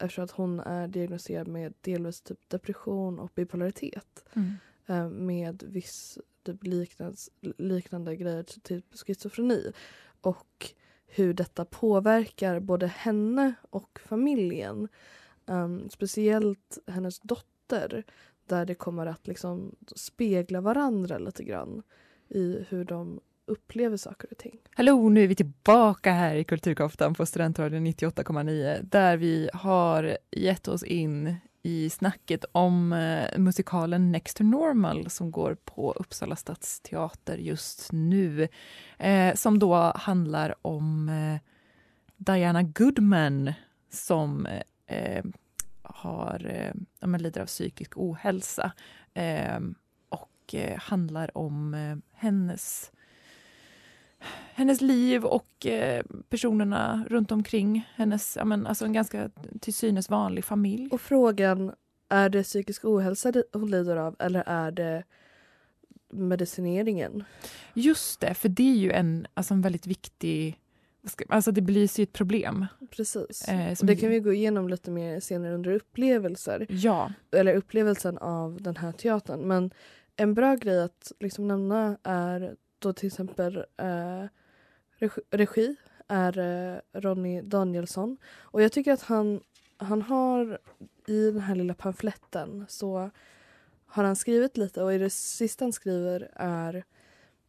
eftersom 0.00 0.24
att 0.24 0.30
hon 0.30 0.60
är 0.60 0.88
diagnostiserad 0.88 1.48
med 1.48 1.74
delvis 1.80 2.20
typ 2.20 2.48
depression 2.48 3.18
och 3.18 3.30
bipolaritet. 3.34 4.24
Mm. 4.32 4.54
Uh, 4.90 5.08
med 5.08 5.62
viss 5.66 6.18
typ 6.42 6.64
liknande, 6.64 7.16
liknande 7.56 8.16
grejer, 8.16 8.42
typ 8.42 8.84
schizofreni 8.94 9.72
och 10.20 10.74
hur 11.06 11.34
detta 11.34 11.64
påverkar 11.64 12.60
både 12.60 12.86
henne 12.86 13.54
och 13.70 14.00
familjen. 14.04 14.88
Um, 15.46 15.90
speciellt 15.90 16.78
hennes 16.86 17.20
dotter 17.20 18.04
där 18.46 18.66
det 18.66 18.74
kommer 18.74 19.06
att 19.06 19.26
liksom 19.26 19.74
spegla 19.96 20.60
varandra 20.60 21.18
lite 21.18 21.44
grann 21.44 21.82
i 22.28 22.64
hur 22.68 22.84
de 22.84 23.20
upplever 23.46 23.96
saker 23.96 24.28
och 24.30 24.38
ting. 24.38 24.58
Hallå, 24.74 25.08
nu 25.08 25.22
är 25.22 25.28
vi 25.28 25.34
tillbaka 25.34 26.12
här 26.12 26.34
i 26.34 26.44
Kulturkoftan 26.44 27.14
på 27.14 27.26
Studentradion 27.26 27.86
98,9 27.86 28.82
där 28.82 29.16
vi 29.16 29.50
har 29.54 30.18
gett 30.30 30.68
oss 30.68 30.82
in 30.82 31.34
i 31.62 31.90
snacket 31.90 32.44
om 32.52 32.92
eh, 32.92 33.38
musikalen 33.38 34.12
Next 34.12 34.36
to 34.36 34.44
Normal 34.44 35.10
som 35.10 35.30
går 35.30 35.54
på 35.54 35.92
Uppsala 35.92 36.36
stadsteater 36.36 37.36
just 37.36 37.92
nu. 37.92 38.48
Eh, 38.98 39.34
som 39.34 39.58
då 39.58 39.74
handlar 39.94 40.54
om 40.62 41.08
eh, 41.08 41.40
Diana 42.16 42.62
Goodman 42.62 43.52
som 43.90 44.46
eh, 44.86 45.24
har, 45.82 46.46
eh, 46.46 47.08
men 47.08 47.22
lider 47.22 47.40
av 47.40 47.46
psykisk 47.46 47.92
ohälsa 47.96 48.72
eh, 49.14 49.60
och 50.08 50.54
eh, 50.54 50.78
handlar 50.78 51.38
om 51.38 51.74
eh, 51.74 51.96
hennes 52.12 52.92
hennes 54.54 54.80
liv 54.80 55.24
och 55.24 55.66
eh, 55.66 56.04
personerna 56.28 57.04
runt 57.08 57.32
omkring 57.32 57.88
hennes, 57.94 58.36
ja, 58.36 58.44
men, 58.44 58.66
alltså 58.66 58.84
en 58.84 58.92
ganska 58.92 59.30
till 59.60 59.74
synes 59.74 60.10
vanlig 60.10 60.44
familj. 60.44 60.88
Och 60.92 61.00
frågan, 61.00 61.72
är 62.08 62.28
det 62.28 62.42
psykisk 62.42 62.84
ohälsa 62.84 63.32
hon 63.52 63.70
lider 63.70 63.96
av 63.96 64.16
eller 64.18 64.44
är 64.46 64.70
det 64.70 65.04
medicineringen? 66.12 67.24
Just 67.74 68.20
det, 68.20 68.34
för 68.34 68.48
det 68.48 68.70
är 68.70 68.76
ju 68.76 68.92
en, 68.92 69.26
alltså 69.34 69.54
en 69.54 69.62
väldigt 69.62 69.86
viktig 69.86 70.56
Alltså 71.28 71.52
det 71.52 71.60
blir 71.60 71.98
ju 72.00 72.02
ett 72.02 72.12
problem. 72.12 72.66
Precis. 72.90 73.48
Eh, 73.48 73.76
det 73.82 73.96
kan 73.96 74.10
vi 74.10 74.20
gå 74.20 74.32
igenom 74.32 74.68
lite 74.68 74.90
mer 74.90 75.20
senare 75.20 75.54
under 75.54 75.72
upplevelser. 75.72 76.66
Ja. 76.68 77.12
Eller 77.32 77.54
upplevelsen 77.54 78.18
av 78.18 78.62
den 78.62 78.76
här 78.76 78.92
teatern. 78.92 79.40
Men 79.40 79.70
en 80.16 80.34
bra 80.34 80.54
grej 80.54 80.82
att 80.82 81.12
liksom 81.20 81.48
nämna 81.48 81.98
är 82.02 82.56
då 82.80 82.92
till 82.92 83.06
exempel 83.06 83.64
eh, 83.76 84.24
regi 85.30 85.76
är 86.08 86.38
eh, 86.38 87.00
Ronny 87.00 87.42
Danielsson. 87.42 88.16
Och 88.40 88.62
jag 88.62 88.72
tycker 88.72 88.92
att 88.92 89.02
han, 89.02 89.40
han 89.76 90.02
har 90.02 90.58
i 91.06 91.30
den 91.30 91.40
här 91.40 91.54
lilla 91.54 91.74
pamfletten 91.74 92.66
så 92.68 93.10
har 93.86 94.04
han 94.04 94.16
skrivit 94.16 94.56
lite 94.56 94.82
och 94.82 94.94
i 94.94 94.98
det 94.98 95.10
sista 95.10 95.64
han 95.64 95.72
skriver 95.72 96.30
är 96.34 96.84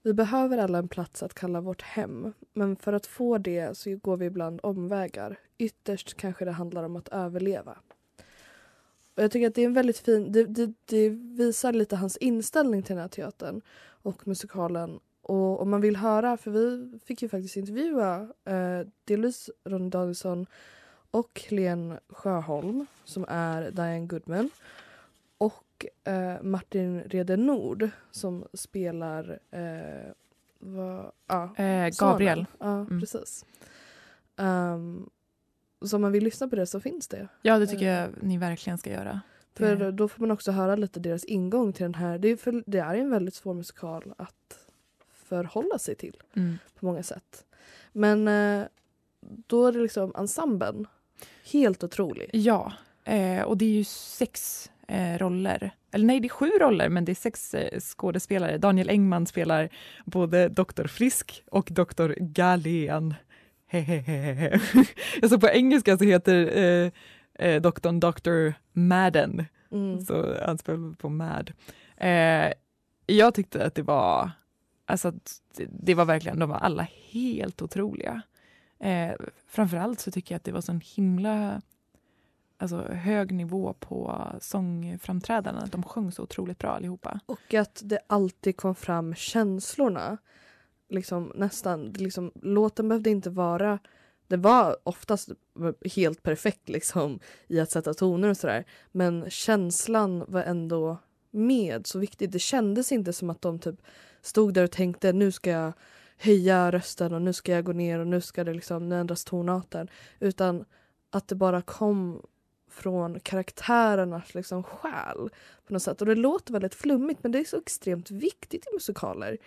vi 0.03 0.13
behöver 0.13 0.57
alla 0.57 0.77
en 0.77 0.87
plats 0.87 1.23
att 1.23 1.33
kalla 1.33 1.61
vårt 1.61 1.81
hem, 1.81 2.33
men 2.53 2.75
för 2.75 2.93
att 2.93 3.05
få 3.05 3.37
det 3.37 3.77
så 3.77 3.95
går 3.95 4.17
vi 4.17 4.25
ibland 4.25 4.59
omvägar. 4.63 5.39
Ytterst 5.57 6.13
kanske 6.13 6.45
det 6.45 6.51
handlar 6.51 6.83
om 6.83 6.95
att 6.95 7.07
överleva. 7.07 7.77
Och 9.15 9.23
Jag 9.23 9.31
tycker 9.31 9.47
att 9.47 9.55
det 9.55 9.61
är 9.61 9.65
en 9.65 9.73
väldigt 9.73 9.97
fin... 9.97 10.31
Det, 10.31 10.45
det, 10.45 10.73
det 10.85 11.09
visar 11.09 11.73
lite 11.73 11.95
hans 11.95 12.17
inställning 12.17 12.83
till 12.83 12.95
den 12.95 13.01
här 13.01 13.09
teatern 13.09 13.61
och 13.81 14.27
musikalen 14.27 14.99
och 15.21 15.61
om 15.61 15.69
man 15.69 15.81
vill 15.81 15.95
höra, 15.95 16.37
för 16.37 16.51
vi 16.51 16.99
fick 17.05 17.21
ju 17.21 17.29
faktiskt 17.29 17.57
intervjua 17.57 18.27
eh, 18.45 18.87
delvis 19.05 19.49
Ronny 19.63 19.89
Danielsson 19.89 20.45
och 21.11 21.41
Helene 21.49 21.99
Sjöholm 22.09 22.85
som 23.03 23.25
är 23.29 23.71
Diane 23.71 24.05
Goodman 24.05 24.49
och 25.37 25.85
eh, 26.03 26.41
Martin 26.41 27.01
Rede 27.01 27.37
Nord 27.37 27.89
som 28.11 28.45
spelar 28.53 29.39
eh, 29.51 30.11
vad, 30.59 31.11
ja, 31.27 31.55
Eh. 31.55 31.89
Gabriel. 31.99 32.45
Ja, 32.59 32.71
Mm. 32.79 32.99
precis. 32.99 33.45
Um, 34.37 35.09
så 35.85 35.95
om 35.95 36.01
man 36.01 36.11
vill 36.11 36.23
lyssna 36.23 36.47
på 36.47 36.55
det 36.55 36.65
så 36.65 36.79
finns 36.79 37.07
det. 37.07 37.27
Ja, 37.41 37.59
det 37.59 37.67
tycker 37.67 37.85
Eh. 37.85 37.91
jag 37.99 38.09
ni 38.21 38.37
verkligen 38.37 38.77
ska 38.77 38.89
göra. 38.91 39.21
För 39.53 39.91
då 39.91 40.07
får 40.07 40.21
man 40.21 40.31
också 40.31 40.51
höra 40.51 40.75
lite 40.75 40.99
deras 40.99 41.25
ingång 41.25 41.73
till 41.73 41.83
den 41.83 41.95
här. 41.95 42.17
Det 42.17 42.27
är, 42.27 42.35
för, 42.35 42.63
det 42.65 42.77
är 42.79 42.95
en 42.95 43.09
väldigt 43.09 43.33
svår 43.35 43.53
musikal 43.53 44.13
att 44.17 44.60
förhålla 45.31 45.79
sig 45.79 45.95
till 45.95 46.17
Mm. 46.35 46.57
på 46.79 46.85
många 46.85 47.03
sätt. 47.03 47.45
Men 47.93 48.27
eh, 48.27 48.63
då 49.47 49.67
är 49.67 49.71
det 49.71 49.79
liksom 49.79 50.13
ensemblen. 50.17 50.87
Helt 51.51 51.83
otrolig. 51.83 52.29
Ja, 52.33 52.73
eh, 53.03 53.41
och 53.41 53.57
det 53.57 53.65
är 53.65 53.69
ju 53.69 53.83
sex 53.83 54.69
eh, 54.87 55.17
roller. 55.17 55.71
Eller 55.91 56.05
nej, 56.05 56.19
det 56.19 56.27
är 56.27 56.29
sju 56.29 56.49
roller, 56.59 56.89
men 56.89 57.05
det 57.05 57.11
är 57.11 57.15
sex 57.15 57.55
skådespelare. 57.79 58.57
Daniel 58.57 58.89
Engman 58.89 59.25
spelar 59.27 59.69
både 60.05 60.49
Dr. 60.49 60.87
Frisk 60.87 61.43
och 61.51 61.67
Dr. 61.71 62.13
Galen. 62.19 63.13
Såg 65.29 65.41
på 65.41 65.47
engelska 65.49 65.97
så 65.97 66.03
heter 66.03 66.91
eh, 67.39 67.61
doktorn 67.61 67.99
Dr. 67.99 68.51
Madden. 68.73 69.45
Mm. 69.71 70.01
Så 70.01 70.35
han 70.45 70.57
spelar 70.57 70.95
på 70.95 71.09
Mad. 71.09 71.51
Eh, 71.97 72.51
jag 73.05 73.33
tyckte 73.33 73.65
att 73.65 73.75
det 73.75 73.81
var, 73.81 74.31
alltså 74.91 75.11
det, 75.55 75.67
det 75.69 75.95
var 75.95 76.05
verkligen, 76.05 76.39
de 76.39 76.49
var 76.49 76.57
alla 76.57 76.87
helt 77.11 77.61
otroliga. 77.61 78.21
Eh, 78.79 79.11
framförallt 79.47 79.99
så 79.99 80.11
tycker 80.11 80.33
jag 80.35 80.37
att 80.37 80.43
det 80.43 80.51
var 80.51 80.61
sån 80.61 80.81
himla 80.95 81.61
alltså, 82.57 82.81
hög 82.81 83.31
nivå 83.31 83.73
på 83.73 84.27
sångframträdandena. 84.41 85.67
De 85.71 85.83
sjöng 85.83 86.11
så 86.11 86.23
otroligt 86.23 86.57
bra 86.57 86.69
allihopa. 86.69 87.19
Och 87.25 87.53
att 87.53 87.81
det 87.83 87.99
alltid 88.07 88.57
kom 88.57 88.75
fram 88.75 89.15
känslorna. 89.15 90.17
Liksom 90.89 91.31
nästan, 91.35 91.93
liksom, 91.97 92.31
låten 92.35 92.87
behövde 92.87 93.09
inte 93.09 93.29
vara 93.29 93.79
det 94.31 94.37
var 94.37 94.77
oftast 94.83 95.29
helt 95.95 96.23
perfekt 96.23 96.69
liksom 96.69 97.19
i 97.47 97.59
att 97.59 97.71
sätta 97.71 97.93
toner 97.93 98.29
och 98.29 98.37
sådär. 98.37 98.65
Men 98.91 99.29
känslan 99.29 100.25
var 100.27 100.43
ändå 100.43 100.97
med, 101.31 101.87
så 101.87 101.99
viktigt. 101.99 102.31
Det 102.31 102.39
kändes 102.39 102.91
inte 102.91 103.13
som 103.13 103.29
att 103.29 103.41
de 103.41 103.59
typ 103.59 103.81
stod 104.21 104.53
där 104.53 104.63
och 104.63 104.71
tänkte 104.71 105.13
nu 105.13 105.31
ska 105.31 105.49
jag 105.49 105.73
höja 106.17 106.71
rösten 106.71 107.13
och 107.13 107.21
nu 107.21 107.33
ska 107.33 107.51
jag 107.51 107.63
gå 107.63 107.71
ner 107.71 107.99
och 107.99 108.07
nu 108.07 108.21
ska 108.21 108.43
det 108.43 108.53
liksom 108.53 108.89
nu 108.89 108.99
ändras 108.99 109.25
tonarten. 109.25 109.89
Utan 110.19 110.65
att 111.09 111.27
det 111.27 111.35
bara 111.35 111.61
kom 111.61 112.21
från 112.69 113.19
karaktärernas 113.19 114.35
liksom 114.35 114.63
själ 114.63 115.29
på 115.67 115.73
något 115.73 115.83
sätt. 115.83 116.01
Och 116.01 116.07
det 116.07 116.15
låter 116.15 116.53
väldigt 116.53 116.75
flummigt 116.75 117.23
men 117.23 117.31
det 117.31 117.39
är 117.39 117.43
så 117.43 117.57
extremt 117.57 118.11
viktigt 118.11 118.67
i 118.67 118.73
musikaler 118.73 119.37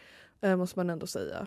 eh, 0.40 0.56
måste 0.56 0.78
man 0.78 0.90
ändå 0.90 1.06
säga. 1.06 1.46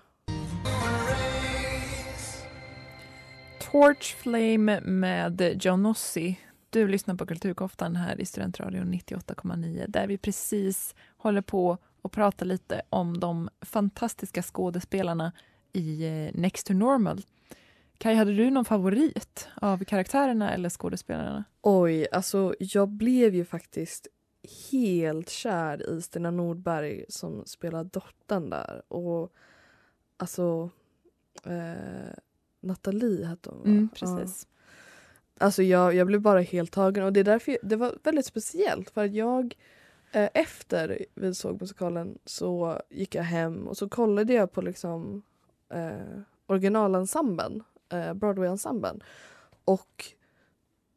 Torch 3.72 4.16
Flame 4.16 4.82
med 4.82 5.66
John 5.66 5.86
Ossie. 5.86 6.38
Du 6.78 6.88
lyssnar 6.88 7.16
på 7.16 7.26
Kulturkoftan 7.26 7.96
här 7.96 8.22
i 8.22 8.26
Studentradion 8.26 8.94
98,9 8.94 9.86
där 9.88 10.08
vi 10.08 10.18
precis 10.18 10.96
håller 11.18 11.42
på 11.42 11.78
att 12.02 12.12
prata 12.12 12.46
lite 12.46 12.82
om 12.90 13.20
de 13.20 13.50
fantastiska 13.62 14.44
skådespelarna 14.44 15.32
i 15.74 16.04
eh, 16.06 16.40
Next 16.42 16.68
to 16.68 16.74
Normal. 16.74 17.22
Kai, 17.98 18.16
hade 18.16 18.34
du 18.36 18.50
någon 18.50 18.66
favorit 18.66 19.48
av 19.56 19.84
karaktärerna 19.84 20.54
eller 20.54 20.70
skådespelarna? 20.70 21.44
Oj, 21.62 22.08
alltså 22.12 22.56
jag 22.60 22.90
blev 22.90 23.36
ju 23.36 23.46
faktiskt 23.46 24.08
helt 24.72 25.30
kär 25.30 25.90
i 25.98 26.02
Stina 26.02 26.32
Nordberg 26.32 27.06
som 27.10 27.46
spelar 27.46 27.84
dottern 27.84 28.50
där. 28.50 28.82
Och 28.88 29.34
alltså 30.18 30.70
eh, 31.44 32.14
Nathalie 32.62 33.26
hette 33.26 33.50
hon 33.50 33.60
va? 33.60 33.66
Mm, 33.66 33.90
Ja. 34.02 34.26
Alltså 35.38 35.64
jag, 35.64 35.96
jag 35.96 36.08
blev 36.08 36.22
bara 36.22 36.42
helt 36.42 36.72
tagen 36.72 37.04
och 37.04 37.14
det 37.14 37.20
är 37.20 37.24
därför 37.24 37.58
det 37.62 37.76
var 37.76 37.98
väldigt 38.04 38.26
speciellt 38.26 38.90
för 38.90 39.06
att 39.06 39.14
jag 39.14 39.56
eh, 40.12 40.30
efter 40.34 41.06
vi 41.16 41.34
såg 41.34 41.62
musikalen 41.62 42.18
så 42.26 42.82
gick 42.90 43.16
jag 43.16 43.24
hem 43.24 43.68
och 43.68 43.78
så 43.78 43.90
kollade 43.90 44.34
jag 44.34 44.52
på 44.52 44.62
liksom 44.62 45.22
eh, 45.70 46.22
originalensemblen, 46.48 47.64
eh, 47.90 48.14
Broadway-ensemblen 48.14 49.04
och 49.66 50.06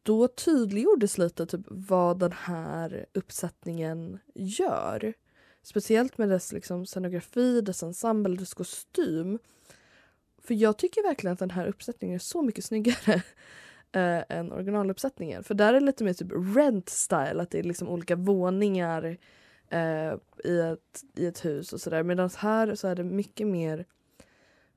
då 0.03 0.29
tydliggjordes 0.29 1.19
lite 1.19 1.47
typ 1.47 1.67
vad 1.67 2.19
den 2.19 2.33
här 2.33 3.07
uppsättningen 3.13 4.19
gör. 4.35 5.15
Speciellt 5.63 6.19
med 6.19 6.29
dess 6.29 6.53
liksom, 6.53 6.87
scenografi, 6.87 7.61
dess 7.61 7.83
ensemble, 7.83 8.37
dess 8.37 8.55
kostym. 8.55 9.39
För 10.39 10.55
jag 10.55 10.77
tycker 10.77 11.03
verkligen 11.03 11.33
att 11.33 11.39
den 11.39 11.51
här 11.51 11.67
uppsättningen 11.67 12.15
är 12.15 12.19
så 12.19 12.43
mycket 12.43 12.65
snyggare 12.65 13.23
eh, 13.93 14.23
än 14.29 14.53
originaluppsättningen. 14.53 15.45
För 15.45 15.55
där 15.55 15.69
är 15.69 15.81
det 15.81 15.87
lite 15.87 16.05
mer 16.05 16.13
typ 16.13 16.33
rent-style, 16.33 17.43
att 17.43 17.51
det 17.51 17.59
är 17.59 17.63
liksom 17.63 17.89
olika 17.89 18.17
våningar 18.17 19.19
eh, 19.69 20.15
i, 20.45 20.61
ett, 20.61 21.05
i 21.15 21.27
ett 21.27 21.45
hus 21.45 21.73
och 21.73 21.81
sådär. 21.81 22.03
Medan 22.03 22.31
här 22.39 22.75
så 22.75 22.89
är 22.89 22.95
det 22.95 23.05
mycket 23.05 23.47
mer 23.47 23.85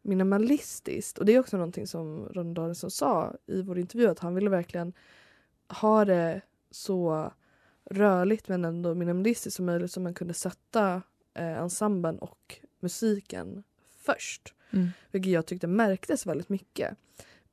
minimalistiskt. 0.02 1.18
Och 1.18 1.26
det 1.26 1.36
är 1.36 1.40
också 1.40 1.58
någonting 1.58 1.88
som 1.88 2.26
Ron 2.26 2.54
Danielsson 2.54 2.92
sa 2.92 3.36
i 3.46 3.62
vår 3.62 3.80
intervju 3.80 4.08
att 4.08 4.20
han 4.20 4.36
ville 4.36 4.50
verkligen 4.50 4.94
ha 5.68 6.06
det 6.06 6.42
så 6.72 7.32
rörligt 7.86 8.48
men 8.48 8.66
ändå 8.66 8.96
minimalistiskt 8.96 9.56
som 9.56 9.66
möjligt 9.66 9.92
så 9.92 10.00
man 10.00 10.14
kunde 10.14 10.34
sätta 10.34 11.02
eh, 11.34 11.58
ensemblen 11.58 12.20
och 12.20 12.60
musiken 12.80 13.64
först. 13.98 14.54
Mm. 14.72 14.90
Vilket 15.12 15.32
jag 15.32 15.46
tyckte 15.46 15.68
märktes 15.68 16.26
väldigt 16.26 16.50
mycket. 16.50 16.98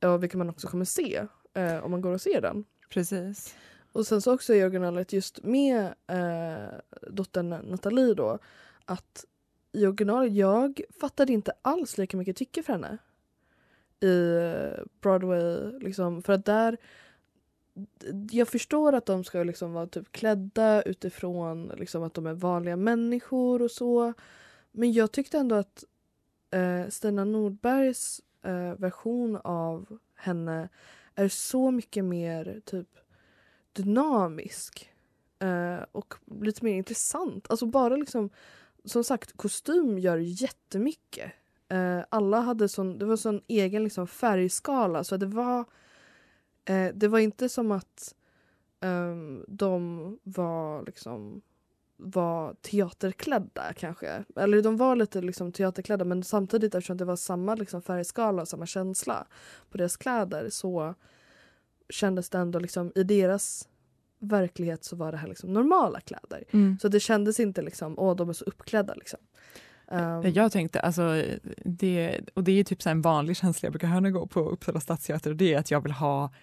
Och 0.01 0.23
vilket 0.23 0.37
man 0.37 0.49
också 0.49 0.67
kommer 0.67 0.85
se 0.85 1.27
eh, 1.53 1.85
om 1.85 1.91
man 1.91 2.01
går 2.01 2.13
och 2.13 2.21
ser 2.21 2.41
den. 2.41 2.65
Precis. 2.89 3.55
Och 3.91 4.07
sen 4.07 4.21
så 4.21 4.33
också 4.33 4.53
i 4.53 4.63
originalet 4.63 5.13
just 5.13 5.43
med 5.43 5.93
eh, 6.07 6.79
dottern 7.11 7.49
Nathalie 7.49 8.13
då 8.13 8.39
att 8.85 9.25
i 9.71 9.85
originalet, 9.85 10.33
jag 10.33 10.81
fattade 10.99 11.33
inte 11.33 11.53
alls 11.61 11.97
lika 11.97 12.17
mycket 12.17 12.37
tycke 12.37 12.63
för 12.63 12.73
henne 12.73 12.97
i 13.99 14.35
eh, 14.35 14.83
Broadway. 15.01 15.79
Liksom, 15.79 16.23
för 16.23 16.33
att 16.33 16.45
där 16.45 16.77
jag 18.31 18.47
förstår 18.47 18.93
att 18.93 19.05
de 19.05 19.23
ska 19.23 19.43
liksom 19.43 19.73
vara 19.73 19.87
typ 19.87 20.11
klädda 20.11 20.81
utifrån 20.81 21.71
liksom 21.77 22.03
att 22.03 22.13
de 22.13 22.25
är 22.27 22.33
vanliga 22.33 22.75
människor 22.75 23.61
och 23.61 23.71
så. 23.71 24.13
Men 24.71 24.93
jag 24.93 25.11
tyckte 25.11 25.37
ändå 25.37 25.55
att 25.55 25.83
eh, 26.51 26.87
Stina 26.89 27.25
Nordbergs 27.25 28.21
eh, 28.41 28.73
version 28.73 29.35
av 29.43 29.99
henne 30.15 30.69
är 31.15 31.27
så 31.27 31.71
mycket 31.71 32.05
mer 32.05 32.61
typ 32.65 32.87
dynamisk 33.73 34.89
eh, 35.39 35.85
och 35.91 36.13
lite 36.41 36.65
mer 36.65 36.73
intressant. 36.73 37.47
Alltså 37.49 37.65
bara 37.65 37.95
liksom, 37.95 38.29
som 38.85 39.03
sagt, 39.03 39.37
kostym 39.37 39.99
gör 39.99 40.17
jättemycket. 40.17 41.31
Eh, 41.69 41.99
alla 42.09 42.41
hade 42.41 42.69
sån, 42.69 42.97
det 42.97 43.05
var 43.05 43.15
sån 43.15 43.41
egen 43.47 43.83
liksom 43.83 44.07
färgskala 44.07 45.03
så 45.03 45.17
det 45.17 45.25
var 45.25 45.65
eh, 46.65 46.87
det 46.93 47.07
var 47.07 47.19
inte 47.19 47.49
som 47.49 47.71
att 47.71 48.15
ehm, 48.79 49.45
de 49.47 50.19
var 50.23 50.85
liksom 50.85 51.41
var 52.01 52.53
teaterklädda 52.53 53.73
kanske. 53.73 54.23
Eller 54.35 54.61
de 54.61 54.77
var 54.77 54.95
lite 54.95 55.21
liksom 55.21 55.51
teaterklädda 55.51 56.05
men 56.05 56.23
samtidigt 56.23 56.75
eftersom 56.75 56.97
det 56.97 57.05
var 57.05 57.15
samma 57.15 57.55
liksom 57.55 57.81
färgskala 57.81 58.41
och 58.41 58.47
samma 58.47 58.65
känsla 58.65 59.27
på 59.69 59.77
deras 59.77 59.97
kläder 59.97 60.49
så 60.49 60.95
kändes 61.89 62.29
det 62.29 62.37
ändå 62.37 62.59
liksom 62.59 62.91
i 62.95 63.03
deras 63.03 63.67
verklighet 64.19 64.83
så 64.83 64.95
var 64.95 65.11
det 65.11 65.17
här 65.17 65.27
liksom 65.27 65.53
normala 65.53 65.99
kläder. 65.99 66.43
Mm. 66.51 66.77
Så 66.81 66.87
det 66.87 66.99
kändes 66.99 67.39
inte 67.39 67.61
liksom, 67.61 67.99
åh 67.99 68.15
de 68.15 68.29
är 68.29 68.33
så 68.33 68.45
uppklädda 68.45 68.93
liksom. 68.93 69.19
Ehm, 69.91 70.21
Jag 70.33 70.51
tänkte, 70.51 70.79
alltså, 70.79 71.23
det, 71.65 72.19
och 72.33 72.43
det 72.43 72.51
är 72.51 72.63
typ 72.63 72.81
så 72.81 72.89
en 72.89 73.01
vanlig 73.01 73.37
känsla 73.37 73.65
jag 73.65 73.73
brukar 73.73 73.87
höra 73.87 73.99
när 73.99 74.09
jag 74.09 74.13
går 74.13 74.27
på 74.27 74.49
Uppsala 74.49 74.79
stadsteater 74.79 75.29
och 75.29 75.35
det 75.35 75.53
är 75.53 75.59
att 75.59 75.71
jag 75.71 75.81
vill 75.81 75.91
ha 75.91 76.33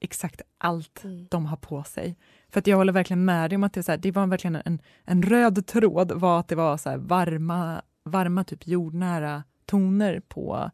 exakt 0.00 0.42
allt 0.58 1.04
mm. 1.04 1.26
de 1.30 1.46
har 1.46 1.56
på 1.56 1.84
sig. 1.84 2.16
För 2.52 2.58
att 2.58 2.66
jag 2.66 2.76
håller 2.76 2.92
verkligen 2.92 3.24
med 3.24 3.50
dig 3.50 3.56
om 3.56 3.64
att 3.64 3.72
det, 3.72 3.82
så 3.82 3.92
här, 3.92 3.98
det 3.98 4.10
var 4.10 4.26
verkligen 4.26 4.56
en, 4.64 4.78
en 5.04 5.22
röd 5.22 5.66
tråd 5.66 6.12
var 6.12 6.40
att 6.40 6.48
det 6.48 6.54
var 6.54 6.76
så 6.76 6.90
här 6.90 6.96
varma, 6.96 7.82
varma 8.04 8.44
typ 8.44 8.66
jordnära 8.66 9.44
toner 9.66 10.20
på 10.20 10.70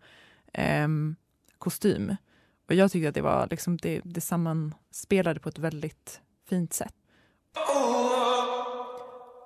eh, 0.53 0.89
kostym. 1.59 2.17
Och 2.69 2.75
jag 2.75 2.93
tyckte 2.93 3.09
att 3.09 3.15
det 3.15 3.23
var 3.23 3.47
liksom 3.51 3.77
det, 3.77 4.01
det 4.05 4.21
sammanspelade 4.21 5.41
på 5.41 5.49
ett 5.49 5.59
väldigt 5.59 6.21
fint 6.49 6.73
sätt. 6.73 6.95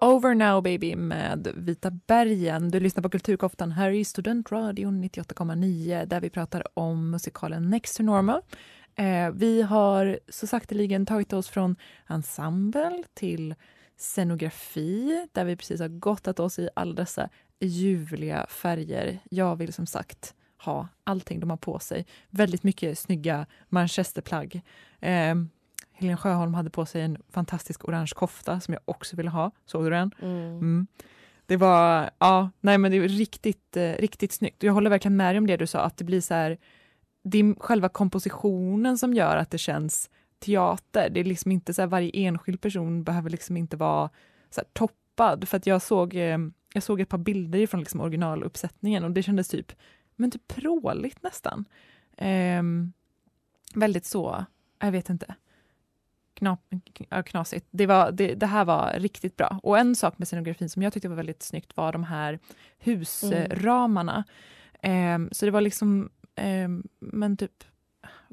Over 0.01 0.35
now 0.35 0.63
baby 0.63 0.97
med 0.97 1.49
Vita 1.57 1.91
bergen. 1.91 2.71
Du 2.71 2.81
lyssnar 2.81 3.03
på 3.03 3.11
Kulturkoftan 3.11 3.73
här 3.73 3.91
i 3.91 4.05
Studentradion 4.05 5.05
98,9 5.05 6.07
där 6.07 6.21
vi 6.21 6.31
pratar 6.31 6.63
om 6.75 7.11
musikalen 7.11 7.71
Next 7.71 7.97
to 7.97 8.03
normal. 8.03 8.41
Eh, 8.99 9.31
vi 9.31 9.63
har 9.63 10.19
så 10.29 10.47
sakteligen 10.47 11.07
tagit 11.07 11.33
oss 11.33 11.49
från 11.49 11.77
ensemble 12.07 13.03
till 13.15 13.55
scenografi 13.97 15.27
där 15.33 15.45
vi 15.45 15.57
precis 15.57 15.81
har 15.81 15.89
gottat 15.89 16.41
oss 16.41 16.59
i 16.59 16.69
alla 16.75 16.95
dessa 16.95 17.29
ljuvliga 17.61 18.47
färger. 18.49 19.19
Jag 19.31 19.57
vill 19.57 19.73
som 19.73 19.87
sagt 19.87 20.35
ha 20.57 20.89
allting 21.05 21.41
de 21.41 21.51
har 21.51 21.57
på 21.57 21.79
sig. 21.79 22.07
Väldigt 22.31 22.63
mycket 22.63 22.99
snygga 22.99 23.47
manchesterplagg. 23.69 24.63
Eh, 25.01 25.35
Helene 25.93 26.17
Sjöholm 26.17 26.55
hade 26.55 26.71
på 26.71 26.87
sig 26.87 27.03
en 27.03 27.19
fantastisk 27.31 27.89
orange 27.89 28.13
kofta 28.15 28.61
som 28.61 28.75
jag 28.75 28.83
också 28.85 29.17
ville 29.17 29.31
ha. 29.31 29.51
Såg 29.67 29.85
du 29.85 29.91
den? 29.91 30.11
Mm. 30.23 30.57
Mm. 30.57 30.87
Det 31.47 31.57
var, 31.57 32.11
ja, 32.19 32.51
nej 32.61 32.79
men 32.79 32.93
det 32.93 33.01
var 33.01 33.09
riktigt, 33.09 33.77
eh, 33.77 33.93
riktigt 33.93 34.33
snyggt. 34.33 34.63
Jag 34.63 34.73
håller 34.73 34.91
verkligen 34.91 35.17
med 35.17 35.35
dig 35.35 35.39
om 35.39 35.47
det 35.47 35.57
du 35.57 35.67
sa, 35.67 35.81
att 35.81 35.97
det 35.97 36.05
blir 36.05 36.21
så 36.21 36.35
här, 36.35 36.59
det 37.23 37.39
är 37.39 37.55
själva 37.61 37.89
kompositionen 37.89 38.99
som 38.99 39.15
gör 39.15 39.37
att 39.37 39.51
det 39.51 39.59
känns 39.59 40.11
teater. 40.39 41.11
Det 41.11 41.21
är 41.21 41.25
liksom 41.25 41.53
inte 41.53 41.75
så 41.75 41.83
här, 41.83 41.87
varje 41.87 42.11
enskild 42.11 42.61
person 42.61 43.05
behöver 43.05 43.31
liksom 43.31 43.57
inte 43.57 43.77
vara 43.77 44.11
så 44.51 44.61
här, 44.61 44.69
toppad. 44.73 45.49
För 45.49 45.57
att 45.57 45.67
jag 45.67 45.83
såg, 45.83 46.15
eh, 46.15 46.39
jag 46.73 46.83
såg 46.83 47.01
ett 47.01 47.09
par 47.09 47.19
bilder 47.19 47.67
från 47.67 47.81
liksom 47.81 48.01
originaluppsättningen 48.01 49.05
och 49.05 49.11
det 49.11 49.23
kändes 49.23 49.49
typ, 49.49 49.73
men 50.17 50.31
typ 50.31 50.49
pråligt 50.49 51.23
nästan. 51.23 51.65
Ehm, 52.17 52.93
väldigt 53.75 54.05
så, 54.05 54.45
jag 54.81 54.93
vet 54.93 55.11
inte 55.11 55.35
knap, 56.39 56.61
knasigt. 57.25 57.67
Det, 57.71 57.87
var, 57.87 58.13
det, 58.13 58.35
det, 58.35 58.47
här 58.47 58.65
var 58.65 58.93
riktigt 58.97 59.37
bra. 59.37 59.61
Och 59.63 59.79
en 59.79 59.97
sak 59.97 60.19
med 60.19 60.29
scenografin 60.29 60.69
som 60.69 60.83
jag 60.83 60.93
tyckte 60.93 61.09
var 61.09 61.17
väldigt 61.17 61.43
snyggt 61.43 61.77
var 61.77 61.93
de 61.93 62.05
här 62.05 62.39
husramarna. 62.79 64.25
Mm. 64.83 65.27
Eh, 65.27 65.29
så 65.33 65.45
det 65.45 65.51
var 65.51 65.61
liksom, 65.61 66.03
eh, 66.03 66.09
men 66.99 67.37
typ, 67.37 67.65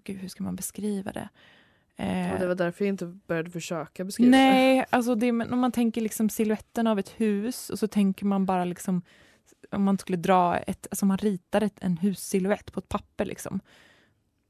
gud 0.04 0.18
hur 0.18 0.28
ska 0.28 0.44
man 0.44 0.56
beskriva 0.56 1.12
det? 1.12 1.30
Ja, 1.98 2.38
det 2.40 2.48
var 2.48 2.56
därför 2.56 2.86
jag 2.86 2.94
inte 2.94 3.20
började 3.28 3.52
försöka 3.52 4.04
beskriva 4.04 4.32
nej, 4.32 4.78
det. 4.78 4.86
alltså 4.90 5.16
det, 5.16 5.32
om 5.32 5.60
man 5.60 5.72
tänker 5.72 6.02
liksom 6.02 6.30
siluetten 6.30 6.88
av 6.88 7.00
ett 7.00 7.10
hus 7.10 7.70
och 7.70 7.80
så 7.80 7.88
tänker 7.88 8.26
man 8.26 8.46
bara 8.46 8.66
liksom 8.66 9.02
om 9.72 9.84
man 9.84 9.98
skulle 9.98 10.18
dra 10.18 10.58
ett, 10.58 10.88
alltså 10.92 11.06
man 11.06 11.18
ritar 11.18 11.62
ett, 11.62 11.78
en 11.82 11.98
hussilhuett 11.98 12.74
på 12.74 12.80
ett 12.80 12.90
papper 12.90 13.26
liksom 13.26 13.62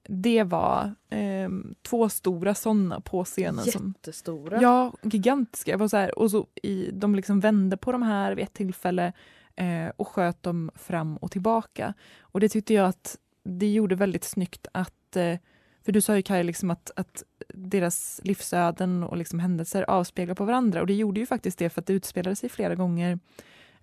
det 0.08 0.44
var 0.44 0.96
eh, 1.10 1.50
två 1.82 2.10
stora 2.10 2.56
sådana 2.56 3.02
på 3.02 3.24
scenen. 3.26 3.66
Jättestora? 3.66 4.58
Som, 4.58 4.64
ja, 4.64 4.94
gigantiska. 5.02 5.78
var 5.78 5.88
så 5.88 5.98
här, 5.98 6.20
och 6.20 6.32
så 6.32 6.48
i, 6.64 6.90
de 6.94 7.16
liksom 7.16 7.40
vände 7.40 7.78
på 7.78 7.92
de 7.92 8.02
här 8.02 8.36
vid 8.36 8.44
ett 8.44 8.54
tillfälle 8.54 9.14
eh, 9.56 9.88
och 9.96 10.08
sköt 10.08 10.44
dem 10.44 10.72
fram 10.76 11.18
och 11.18 11.32
tillbaka. 11.32 11.94
Och 12.20 12.40
det 12.40 12.50
tyckte 12.50 12.74
jag 12.74 12.86
att 12.88 13.18
det 13.46 13.74
gjorde 13.74 13.96
väldigt 13.96 14.24
snyggt 14.24 14.68
att 14.72 15.16
eh, 15.16 15.38
för 15.86 15.92
du 15.92 16.02
sa 16.02 16.16
ju 16.16 16.22
Kaj 16.22 16.44
liksom 16.44 16.72
att, 16.72 16.92
att 16.96 17.24
deras 17.48 18.22
livsöden 18.24 19.04
och 19.04 19.18
liksom 19.18 19.40
händelser 19.40 19.86
avspeglar 19.88 20.36
på 20.36 20.46
varandra 20.46 20.82
och 20.82 20.88
det 20.88 20.94
gjorde 20.94 21.20
ju 21.20 21.26
faktiskt 21.26 21.60
det 21.60 21.70
för 21.70 21.82
att 21.82 21.88
det 21.88 21.94
utspelade 21.94 22.36
sig 22.36 22.50
flera 22.50 22.76
gånger 22.76 23.20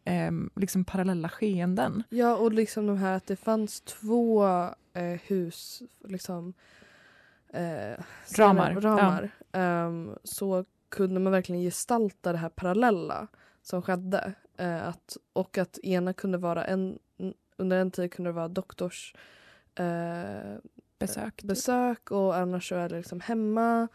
eh, 0.05 0.31
liksom 0.57 0.85
parallella 0.85 1.29
skeenden. 1.29 2.03
Ja, 2.09 2.37
och 2.37 2.53
liksom 2.53 2.87
de 2.87 2.97
här 2.97 3.17
att 3.17 3.27
det 3.27 3.37
fanns 3.37 3.81
två 3.81 4.45
eh, 4.93 5.21
hus, 5.27 5.83
liksom 6.05 6.55
eh, 7.53 8.05
ramar, 8.39 8.75
ramar 8.75 9.31
ja. 9.53 9.87
um, 9.87 10.19
så 10.25 10.65
kunde 10.89 11.21
man 11.21 11.33
verkligen 11.33 11.63
gestalta 11.63 12.33
det 12.33 12.39
här 12.39 12.49
parallella 12.49 13.27
som 13.63 13.83
skedde. 13.83 14.33
Uh, 14.61 14.89
att, 14.89 15.17
och 15.33 15.59
att 15.59 15.79
ena 15.79 16.13
kunde 16.13 16.39
vara 16.39 16.65
en, 16.65 16.99
under 17.57 17.79
en 17.79 17.91
tid 17.91 18.13
kunde 18.13 18.31
det 18.31 18.35
vara 18.35 18.49
doktors 18.49 19.15
uh, 19.81 20.59
besök, 20.99 21.37
typ. 21.37 21.49
besök 21.49 22.11
och 22.11 22.37
annars 22.37 22.69
så 22.69 22.75
är 22.75 22.89
det 22.89 22.97
liksom 22.97 23.21
hemma. 23.21 23.89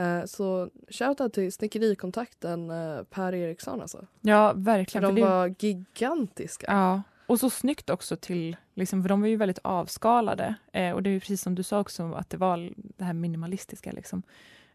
Uh, 0.00 0.24
så 0.24 0.70
shoutout 0.88 1.32
till 1.32 1.52
snickerikontakten 1.52 2.70
uh, 2.70 3.02
Per 3.02 3.34
Eriksson 3.34 3.80
alltså. 3.80 4.06
Ja 4.20 4.52
verkligen. 4.56 5.02
För 5.02 5.12
de 5.12 5.20
för 5.20 5.28
det... 5.28 5.34
var 5.34 5.54
gigantiska. 5.58 6.66
Ja, 6.68 7.02
och 7.26 7.40
så 7.40 7.50
snyggt 7.50 7.90
också 7.90 8.16
till, 8.16 8.56
liksom, 8.74 9.02
för 9.02 9.08
de 9.08 9.20
var 9.20 9.28
ju 9.28 9.36
väldigt 9.36 9.58
avskalade. 9.62 10.54
Eh, 10.72 10.92
och 10.92 11.02
det 11.02 11.10
är 11.10 11.20
precis 11.20 11.42
som 11.42 11.54
du 11.54 11.62
sa 11.62 11.80
också, 11.80 12.12
att 12.12 12.30
det 12.30 12.36
var 12.36 12.72
det 12.76 13.04
här 13.04 13.12
minimalistiska. 13.12 13.92
Liksom. 13.92 14.22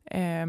Eh, 0.06 0.46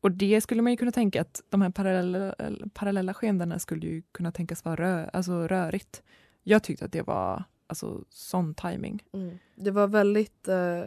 och 0.00 0.10
det 0.10 0.40
skulle 0.40 0.62
man 0.62 0.72
ju 0.72 0.76
kunna 0.76 0.92
tänka 0.92 1.20
att 1.20 1.42
de 1.48 1.62
här 1.62 1.70
parallella, 1.70 2.34
parallella 2.74 3.14
skeendena 3.14 3.58
skulle 3.58 3.86
ju 3.86 4.02
kunna 4.12 4.32
tänkas 4.32 4.64
vara 4.64 4.76
rö, 4.76 5.10
alltså 5.12 5.48
rörigt. 5.48 6.02
Jag 6.42 6.62
tyckte 6.62 6.84
att 6.84 6.92
det 6.92 7.02
var 7.02 7.44
alltså, 7.66 8.04
sån 8.08 8.54
timing. 8.54 9.04
Mm. 9.12 9.38
Det, 9.54 9.70
var 9.70 9.86
väldigt, 9.86 10.48
eh, 10.48 10.82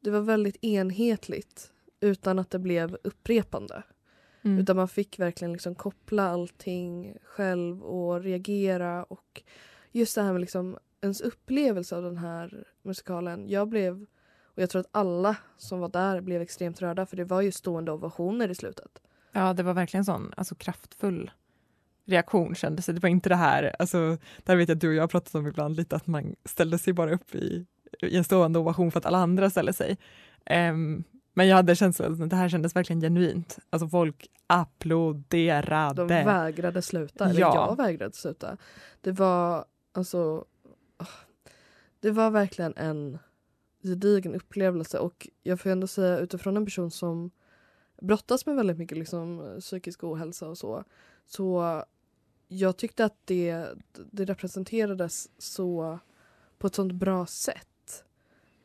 det 0.00 0.10
var 0.10 0.20
väldigt 0.20 0.64
enhetligt 0.64 1.72
utan 2.00 2.38
att 2.38 2.50
det 2.50 2.58
blev 2.58 2.98
upprepande. 3.04 3.82
Mm. 4.42 4.58
Utan 4.58 4.76
man 4.76 4.88
fick 4.88 5.18
verkligen 5.18 5.52
liksom 5.52 5.74
koppla 5.74 6.28
allting 6.28 7.16
själv 7.22 7.82
och 7.82 8.22
reagera 8.22 9.04
och 9.04 9.42
just 9.92 10.14
det 10.14 10.22
här 10.22 10.32
med 10.32 10.40
liksom 10.40 10.78
ens 11.00 11.20
upplevelse 11.20 11.96
av 11.96 12.02
den 12.02 12.16
här 12.16 12.66
musikalen. 12.82 13.48
Jag 13.48 13.68
blev, 13.68 14.06
och 14.42 14.62
jag 14.62 14.70
tror 14.70 14.80
att 14.80 14.88
alla 14.90 15.36
som 15.56 15.80
var 15.80 15.88
där 15.88 16.20
blev 16.20 16.42
extremt 16.42 16.82
rörda 16.82 17.06
för 17.06 17.16
det 17.16 17.24
var 17.24 17.40
ju 17.40 17.52
stående 17.52 17.92
ovationer 17.92 18.48
i 18.48 18.54
slutet. 18.54 19.02
Ja, 19.32 19.52
det 19.52 19.62
var 19.62 19.74
verkligen 19.74 20.04
sån 20.04 20.32
alltså, 20.36 20.54
kraftfull 20.54 21.30
reaktion 22.08 22.54
kändes 22.54 22.86
det. 22.86 22.92
Det 22.92 23.00
var 23.00 23.08
inte 23.08 23.28
det 23.28 23.36
här, 23.36 23.76
alltså, 23.78 24.18
där 24.44 24.56
vet 24.56 24.68
jag 24.68 24.76
att 24.76 24.80
du 24.80 24.88
och 24.88 24.94
jag 24.94 25.02
har 25.02 25.08
pratat 25.08 25.34
om 25.34 25.46
ibland 25.46 25.76
lite 25.76 25.96
att 25.96 26.06
man 26.06 26.34
ställde 26.44 26.78
sig 26.78 26.92
bara 26.92 27.12
upp 27.12 27.34
i, 27.34 27.66
i 28.00 28.16
en 28.16 28.24
stående 28.24 28.58
ovation 28.58 28.90
för 28.90 28.98
att 28.98 29.06
alla 29.06 29.18
andra 29.18 29.50
ställer 29.50 29.72
sig. 29.72 29.98
Um, 30.70 31.04
men 31.34 31.48
jag 31.48 31.56
hade 31.56 31.76
känslan 31.76 32.22
att 32.22 32.30
det 32.30 32.36
här 32.36 32.48
kändes 32.48 32.76
verkligen 32.76 33.00
genuint. 33.00 33.58
Alltså 33.70 33.88
folk 33.88 34.26
applåderade. 34.46 36.06
De 36.06 36.24
vägrade 36.24 36.82
sluta, 36.82 37.30
eller 37.30 37.40
ja. 37.40 37.54
jag 37.68 37.76
vägrade 37.84 38.16
sluta. 38.16 38.56
Det 39.00 39.12
var 39.12 39.64
Alltså, 39.98 40.44
det 42.00 42.10
var 42.10 42.30
verkligen 42.30 42.76
en 42.76 43.18
gedigen 43.82 44.34
upplevelse 44.34 44.98
och 44.98 45.28
jag 45.42 45.60
får 45.60 45.70
ändå 45.70 45.86
säga 45.86 46.18
utifrån 46.18 46.56
en 46.56 46.64
person 46.64 46.90
som 46.90 47.30
brottas 48.02 48.46
med 48.46 48.56
väldigt 48.56 48.78
mycket 48.78 48.98
liksom, 48.98 49.56
psykisk 49.60 50.04
ohälsa 50.04 50.48
och 50.48 50.58
så. 50.58 50.84
Så 51.26 51.84
jag 52.48 52.76
tyckte 52.76 53.04
att 53.04 53.16
det, 53.24 53.66
det 53.92 54.24
representerades 54.24 55.30
så 55.38 55.98
på 56.58 56.66
ett 56.66 56.74
sånt 56.74 56.92
bra 56.92 57.26
sätt. 57.26 58.04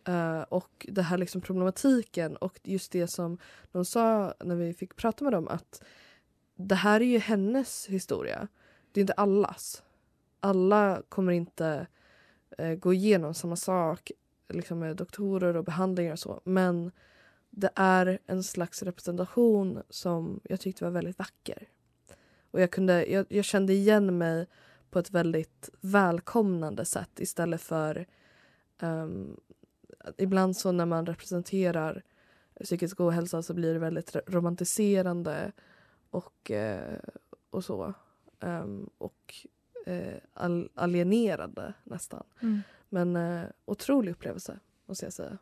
Uh, 0.10 0.42
och 0.42 0.86
det 0.90 1.02
här 1.02 1.18
liksom 1.18 1.42
problematiken 1.42 2.36
och 2.36 2.60
just 2.64 2.92
det 2.92 3.08
som 3.08 3.38
de 3.72 3.86
sa 3.86 4.34
när 4.44 4.56
vi 4.56 4.74
fick 4.74 4.96
prata 4.96 5.24
med 5.24 5.34
dem 5.34 5.48
att 5.48 5.84
det 6.56 6.76
här 6.76 7.02
är 7.02 7.06
ju 7.06 7.20
hennes 7.20 7.88
historia. 7.88 8.48
Det 8.92 9.00
är 9.00 9.02
inte 9.02 9.14
allas 9.14 9.84
alla 10.44 11.02
kommer 11.10 11.32
inte 11.32 11.88
uh, 12.60 12.74
gå 12.74 12.94
igenom 12.94 13.34
samma 13.34 13.56
sak 13.56 14.12
liksom 14.50 14.80
med 14.80 14.96
doktorer 14.96 15.56
och 15.56 15.64
behandlingar 15.64 16.12
och 16.12 16.20
så. 16.20 16.42
Men 16.44 16.92
det 17.50 17.70
är 17.76 18.20
en 18.26 18.44
slags 18.44 18.84
representation 18.84 19.82
som 19.90 20.40
jag 20.44 20.60
tyckte 20.60 20.84
var 20.84 20.92
väldigt 20.92 21.20
vacker. 21.20 21.68
Och 22.54 22.62
jag, 22.62 22.72
kunde, 22.72 23.06
jag, 23.06 23.26
jag 23.30 23.46
kände 23.46 23.74
igen 23.74 24.18
mig 24.18 24.48
på 24.90 25.00
ett 25.00 25.12
väldigt 25.12 25.70
välkomnande 25.82 26.86
sätt 26.86 27.20
istället 27.20 27.62
för 27.62 28.06
um, 28.82 29.38
ibland 30.18 30.58
så 30.58 30.72
när 30.72 30.86
man 30.86 31.06
representerar 31.06 32.04
psykisk 32.64 33.00
ohälsa 33.00 33.42
så 33.42 33.54
blir 33.54 33.74
det 33.74 33.80
väldigt 33.80 34.16
romantiserande 34.28 35.52
och, 36.10 36.52
eh, 36.52 37.00
och 37.50 37.66
så. 37.66 37.94
Um, 38.40 38.90
och 38.98 39.36
eh, 39.86 40.18
alienerande 40.76 41.74
nästan. 41.84 42.24
Mm. 42.42 42.62
Men 42.90 43.16
eh, 43.16 43.44
otrolig 43.66 44.12
upplevelse 44.12 44.60
måste 44.86 45.06
jag 45.06 45.14
säga. 45.14 45.38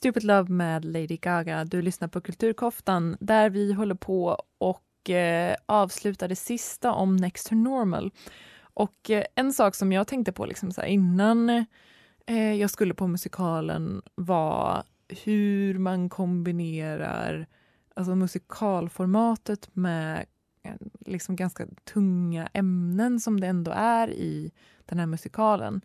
Stupid 0.00 0.24
Love 0.24 0.52
med 0.52 0.84
Lady 0.84 1.16
Gaga. 1.16 1.64
Du 1.64 1.82
lyssnar 1.82 2.08
på 2.08 2.20
Kulturkoftan 2.20 3.16
där 3.20 3.50
vi 3.50 3.72
håller 3.72 3.94
på 3.94 4.42
och 4.58 5.10
eh, 5.10 5.56
avslutar 5.66 6.28
det 6.28 6.36
sista 6.36 6.92
om 6.92 7.16
Next 7.16 7.48
to 7.48 7.54
Normal. 7.54 8.10
Och 8.60 9.10
eh, 9.10 9.24
en 9.34 9.52
sak 9.52 9.74
som 9.74 9.92
jag 9.92 10.06
tänkte 10.06 10.32
på 10.32 10.46
liksom 10.46 10.72
så 10.72 10.82
innan 10.82 11.50
eh, 12.26 12.54
jag 12.54 12.70
skulle 12.70 12.94
på 12.94 13.06
musikalen 13.06 14.02
var 14.14 14.82
hur 15.24 15.78
man 15.78 16.08
kombinerar 16.08 17.46
alltså 17.94 18.14
musikalformatet 18.14 19.76
med 19.76 20.26
eh, 20.62 20.74
liksom 21.06 21.36
ganska 21.36 21.66
tunga 21.84 22.48
ämnen 22.52 23.20
som 23.20 23.40
det 23.40 23.46
ändå 23.46 23.70
är 23.74 24.10
i 24.10 24.52
den 24.86 24.98
här 24.98 25.06
musikalen. 25.06 25.80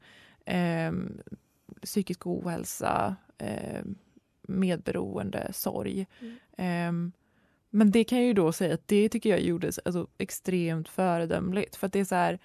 Eh, 0.46 0.92
psykisk 1.84 2.28
ohälsa, 2.28 3.16
eh, 3.38 3.82
medberoende, 4.48 5.50
sorg. 5.54 6.08
Mm. 6.20 7.08
Eh, 7.08 7.12
men 7.70 7.92
det 7.92 8.04
kan 8.04 8.18
jag 8.18 8.28
ju 8.28 8.34
då 8.34 8.52
säga 8.52 8.74
att 8.74 8.88
det 8.88 9.10
tycker 9.10 9.30
jag 9.30 9.42
gjordes 9.42 9.80
alltså, 9.86 10.08
extremt 10.18 10.90
föredömligt. 10.90 11.76
För 11.76 11.88
det 11.88 12.00
är 12.00 12.06
så 12.06 12.16
här, 12.16 12.40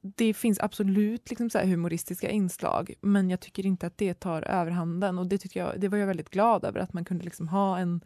det 0.00 0.34
finns 0.34 0.60
absolut 0.60 1.30
liksom 1.30 1.50
så 1.50 1.58
humoristiska 1.58 2.30
inslag 2.30 2.94
men 3.00 3.30
jag 3.30 3.40
tycker 3.40 3.66
inte 3.66 3.86
att 3.86 3.98
det 3.98 4.14
tar 4.14 4.42
överhanden 4.42 5.18
och 5.18 5.26
det, 5.26 5.38
tycker 5.38 5.60
jag, 5.60 5.80
det 5.80 5.88
var 5.88 5.98
jag 5.98 6.06
väldigt 6.06 6.30
glad 6.30 6.64
över 6.64 6.80
att 6.80 6.92
man 6.92 7.04
kunde 7.04 7.24
liksom 7.24 7.48
ha 7.48 7.78
en... 7.78 8.00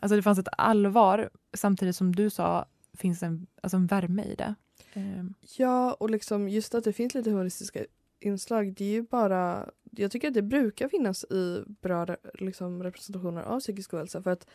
Alltså 0.00 0.16
det 0.16 0.22
fanns 0.22 0.38
ett 0.38 0.48
allvar 0.58 1.30
samtidigt 1.54 1.96
som 1.96 2.14
du 2.14 2.30
sa 2.30 2.66
finns 2.92 3.22
en, 3.22 3.46
alltså 3.62 3.76
en 3.76 3.86
värme 3.86 4.22
i 4.22 4.34
det. 4.34 4.54
Ehm, 4.92 5.34
Ja, 5.56 5.92
och 5.92 6.10
liksom 6.10 6.48
just 6.48 6.74
att 6.74 6.84
det 6.84 6.92
finns 6.92 7.14
lite 7.14 7.30
humoristiska 7.30 7.84
inslag, 8.20 8.74
det 8.74 8.84
är 8.84 8.90
ju 8.90 9.02
bara... 9.02 9.70
Jag 9.90 10.10
tycker 10.10 10.28
att 10.28 10.34
det 10.34 10.42
brukar 10.42 10.88
finnas 10.88 11.24
i 11.24 11.64
bra 11.66 12.06
liksom, 12.34 12.82
representationer 12.82 13.42
av 13.42 13.60
psykisk 13.60 13.94
ohälsa 13.94 14.22
för 14.22 14.30
att 14.30 14.46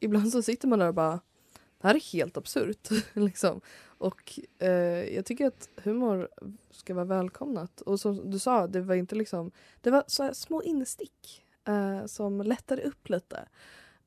ibland 0.00 0.32
så 0.32 0.42
sitter 0.42 0.68
man 0.68 0.78
där 0.78 0.88
och 0.88 0.94
bara 0.94 1.20
det 1.82 1.88
här 1.88 1.94
är 1.94 2.12
helt 2.12 2.36
absurt. 2.36 2.88
liksom. 3.12 3.60
Och 3.84 4.40
eh, 4.58 5.14
jag 5.14 5.24
tycker 5.24 5.46
att 5.46 5.68
humor 5.76 6.28
ska 6.70 6.94
vara 6.94 7.04
välkomnat. 7.04 7.80
Och 7.80 8.00
som 8.00 8.30
du 8.30 8.38
sa, 8.38 8.66
det 8.66 8.80
var 8.80 8.94
inte 8.94 9.14
liksom... 9.14 9.50
Det 9.80 9.90
var 9.90 10.04
så 10.06 10.22
här 10.22 10.32
små 10.32 10.62
instick 10.62 11.44
eh, 11.68 12.06
som 12.06 12.40
lättade 12.40 12.82
upp 12.82 13.08
lite. 13.08 13.48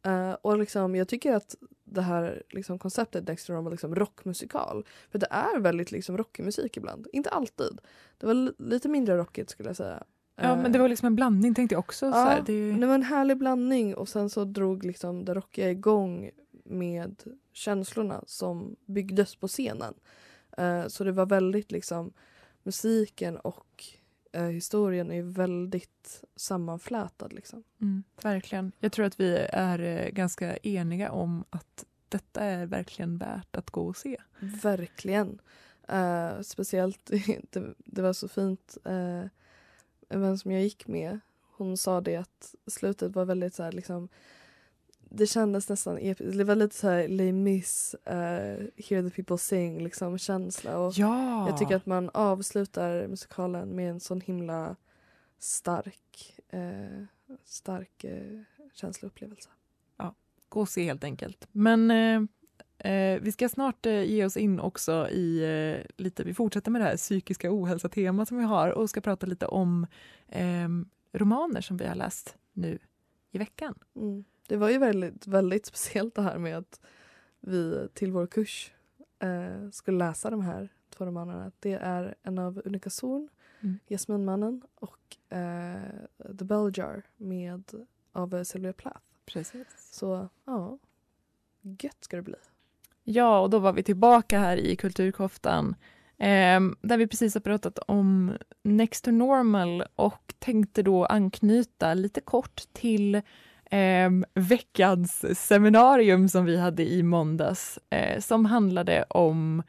Eh, 0.05 0.33
och 0.33 0.57
liksom, 0.57 0.95
jag 0.95 1.07
tycker 1.07 1.33
att 1.33 1.55
det 1.83 2.01
här 2.01 2.43
liksom, 2.49 2.79
konceptet 2.79 3.25
Dexter 3.25 3.53
Normal 3.53 3.71
liksom, 3.71 3.95
rockmusikal 3.95 4.85
för 5.11 5.19
det 5.19 5.27
är 5.29 5.59
väldigt 5.59 5.91
liksom, 5.91 6.17
rockig 6.17 6.45
musik 6.45 6.77
ibland. 6.77 7.07
Inte 7.13 7.29
alltid. 7.29 7.81
Det 8.17 8.25
var 8.25 8.61
lite 8.61 8.89
mindre 8.89 9.17
rockigt 9.17 9.49
skulle 9.49 9.69
jag 9.69 9.77
säga 9.77 10.03
ja, 10.35 10.43
Eh, 10.43 10.61
men 10.61 10.71
det 10.71 10.79
var 10.79 10.89
liksom 10.89 11.05
en 11.07 11.15
blandning 11.15 11.53
tänkte 11.53 11.75
jag 11.75 11.79
också. 11.79 12.11
så 12.11 12.17
här, 12.17 12.43
det, 12.45 12.71
det 12.71 12.87
var 12.87 12.95
en 12.95 13.03
härlig 13.03 13.37
blandning 13.37 13.95
och 13.95 14.09
sen 14.09 14.29
så 14.29 14.45
drog 14.45 14.85
liksom 14.85 15.25
det 15.25 15.33
rockiga 15.33 15.71
igång 15.71 16.29
med 16.63 17.23
känslorna 17.53 18.23
som 18.27 18.75
byggdes 18.85 19.35
på 19.35 19.47
scenen. 19.47 19.93
Eh, 20.57 20.87
så 20.87 21.03
det 21.03 21.11
var 21.11 21.25
väldigt 21.25 21.71
liksom 21.71 22.13
musiken 22.63 23.37
och 23.37 23.83
eh, 24.31 24.43
historien 24.43 25.11
är 25.11 25.21
väldigt 25.23 26.23
sammanflätad 26.35 27.33
liksom. 27.33 27.63
mm, 27.81 28.03
verkligen. 28.21 28.71
Jag 28.79 28.91
tror 28.91 29.05
att 29.05 29.19
vi 29.19 29.47
är 29.49 29.79
eh, 29.79 30.09
ganska 30.09 30.57
eniga 30.57 31.11
om 31.11 31.43
att 31.49 31.85
detta 32.09 32.41
är 32.41 32.65
verkligen 32.65 33.17
värt 33.17 33.55
att 33.55 33.69
gå 33.69 33.87
och 33.87 33.97
se. 33.97 34.17
Verkligen. 34.39 35.39
Eh, 35.87 36.41
speciellt, 36.41 37.05
det, 37.49 37.73
det 37.77 38.01
var 38.01 38.13
så 38.13 38.27
fint. 38.27 38.77
Uh, 40.11 40.15
en 40.15 40.21
vän 40.21 40.37
som 40.37 40.51
jag 40.51 40.63
gick 40.63 40.87
med, 40.87 41.19
hon 41.57 41.77
sa 41.77 42.01
det 42.01 42.15
att 42.15 42.55
slutet 42.67 43.15
var 43.15 43.25
väldigt 43.25 43.53
så 43.53 43.63
här 43.63 43.71
liksom 43.71 44.09
det 45.09 45.27
kändes 45.27 45.69
nästan 45.69 45.97
episkt. 45.97 46.37
Det 46.37 46.43
var 46.43 46.55
lite 46.55 46.75
så 46.75 46.89
här 46.89 47.07
Les 47.07 47.33
Mis, 47.33 47.95
uh, 48.07 48.13
Hear 48.75 49.09
the 49.09 49.15
people 49.15 49.37
sing 49.37 49.83
liksom 49.83 50.17
känsla. 50.17 50.77
Och 50.77 50.93
Ja! 50.95 51.49
Jag 51.49 51.57
tycker 51.57 51.75
att 51.75 51.85
man 51.85 52.09
avslutar 52.13 53.07
musikalen 53.07 53.69
med 53.69 53.89
en 53.89 53.99
sån 53.99 54.21
himla 54.21 54.75
stark, 55.39 56.39
eh, 56.49 57.03
stark 57.45 58.03
eh, 58.03 58.41
känsloupplevelse. 58.73 59.49
gå 60.49 60.61
och 60.61 60.69
se 60.69 60.83
helt 60.83 61.03
enkelt. 61.03 61.47
Men 61.51 61.91
eh, 62.85 63.21
vi 63.21 63.31
ska 63.31 63.49
snart 63.49 63.85
eh, 63.85 64.03
ge 64.03 64.25
oss 64.25 64.37
in 64.37 64.59
också 64.59 65.09
i 65.09 65.43
eh, 65.43 66.03
lite, 66.03 66.23
vi 66.23 66.33
fortsätter 66.33 66.71
med 66.71 66.81
det 66.81 66.85
här 66.85 66.97
psykiska 66.97 67.51
ohälsa-temat 67.51 68.27
som 68.27 68.37
vi 68.37 68.43
har 68.43 68.69
och 68.69 68.89
ska 68.89 69.01
prata 69.01 69.25
lite 69.25 69.45
om 69.45 69.87
eh, 70.27 70.69
romaner 71.13 71.61
som 71.61 71.77
vi 71.77 71.87
har 71.87 71.95
läst 71.95 72.35
nu 72.53 72.79
i 73.31 73.37
veckan. 73.37 73.79
Mm. 73.95 74.23
Det 74.47 74.57
var 74.57 74.69
ju 74.69 74.77
väldigt, 74.77 75.27
väldigt 75.27 75.65
speciellt 75.65 76.15
det 76.15 76.21
här 76.21 76.37
med 76.37 76.57
att 76.57 76.79
vi 77.39 77.87
till 77.93 78.11
vår 78.11 78.27
kurs 78.27 78.73
eh, 79.19 79.69
skulle 79.71 79.97
läsa 79.97 80.29
de 80.29 80.41
här 80.41 80.69
två 80.89 81.05
romanerna. 81.05 81.51
Det 81.59 81.73
är 81.73 82.15
en 82.23 82.39
av 82.39 82.61
Unika 82.65 82.89
Zorn, 82.89 83.29
Mm. 83.65 83.79
Jasminmannen 83.87 84.61
och 84.75 85.33
eh, 85.37 85.81
The 86.39 86.45
Bell 86.45 86.71
Jar 86.73 87.03
med, 87.17 87.63
av 88.11 88.43
Sylvia 88.43 88.73
Plath. 88.73 89.05
Precis. 89.25 89.67
Så 89.77 90.29
ja, 90.45 90.77
gött 91.61 92.03
ska 92.03 92.15
det 92.15 92.21
bli. 92.21 92.35
Ja, 93.07 93.39
och 93.39 93.49
då 93.49 93.59
var 93.59 93.73
vi 93.73 93.83
tillbaka 93.83 94.39
här 94.39 94.57
i 94.57 94.75
Kulturkoftan 94.75 95.75
eh, 96.17 96.59
där 96.81 96.97
vi 96.97 97.07
precis 97.07 97.33
har 97.33 97.41
pratat 97.41 97.79
om 97.79 98.33
Next 98.63 99.05
to 99.05 99.11
Normal 99.11 99.83
och 99.95 100.33
tänkte 100.39 100.83
då 100.83 101.05
anknyta 101.05 101.93
lite 101.93 102.21
kort 102.21 102.61
till 102.73 103.15
eh, 103.71 104.09
veckans 104.33 105.39
seminarium 105.47 106.29
som 106.29 106.45
vi 106.45 106.57
hade 106.57 106.83
i 106.83 107.03
måndags 107.03 107.79
eh, 107.89 108.19
som 108.19 108.45
handlade 108.45 109.03
om 109.09 109.63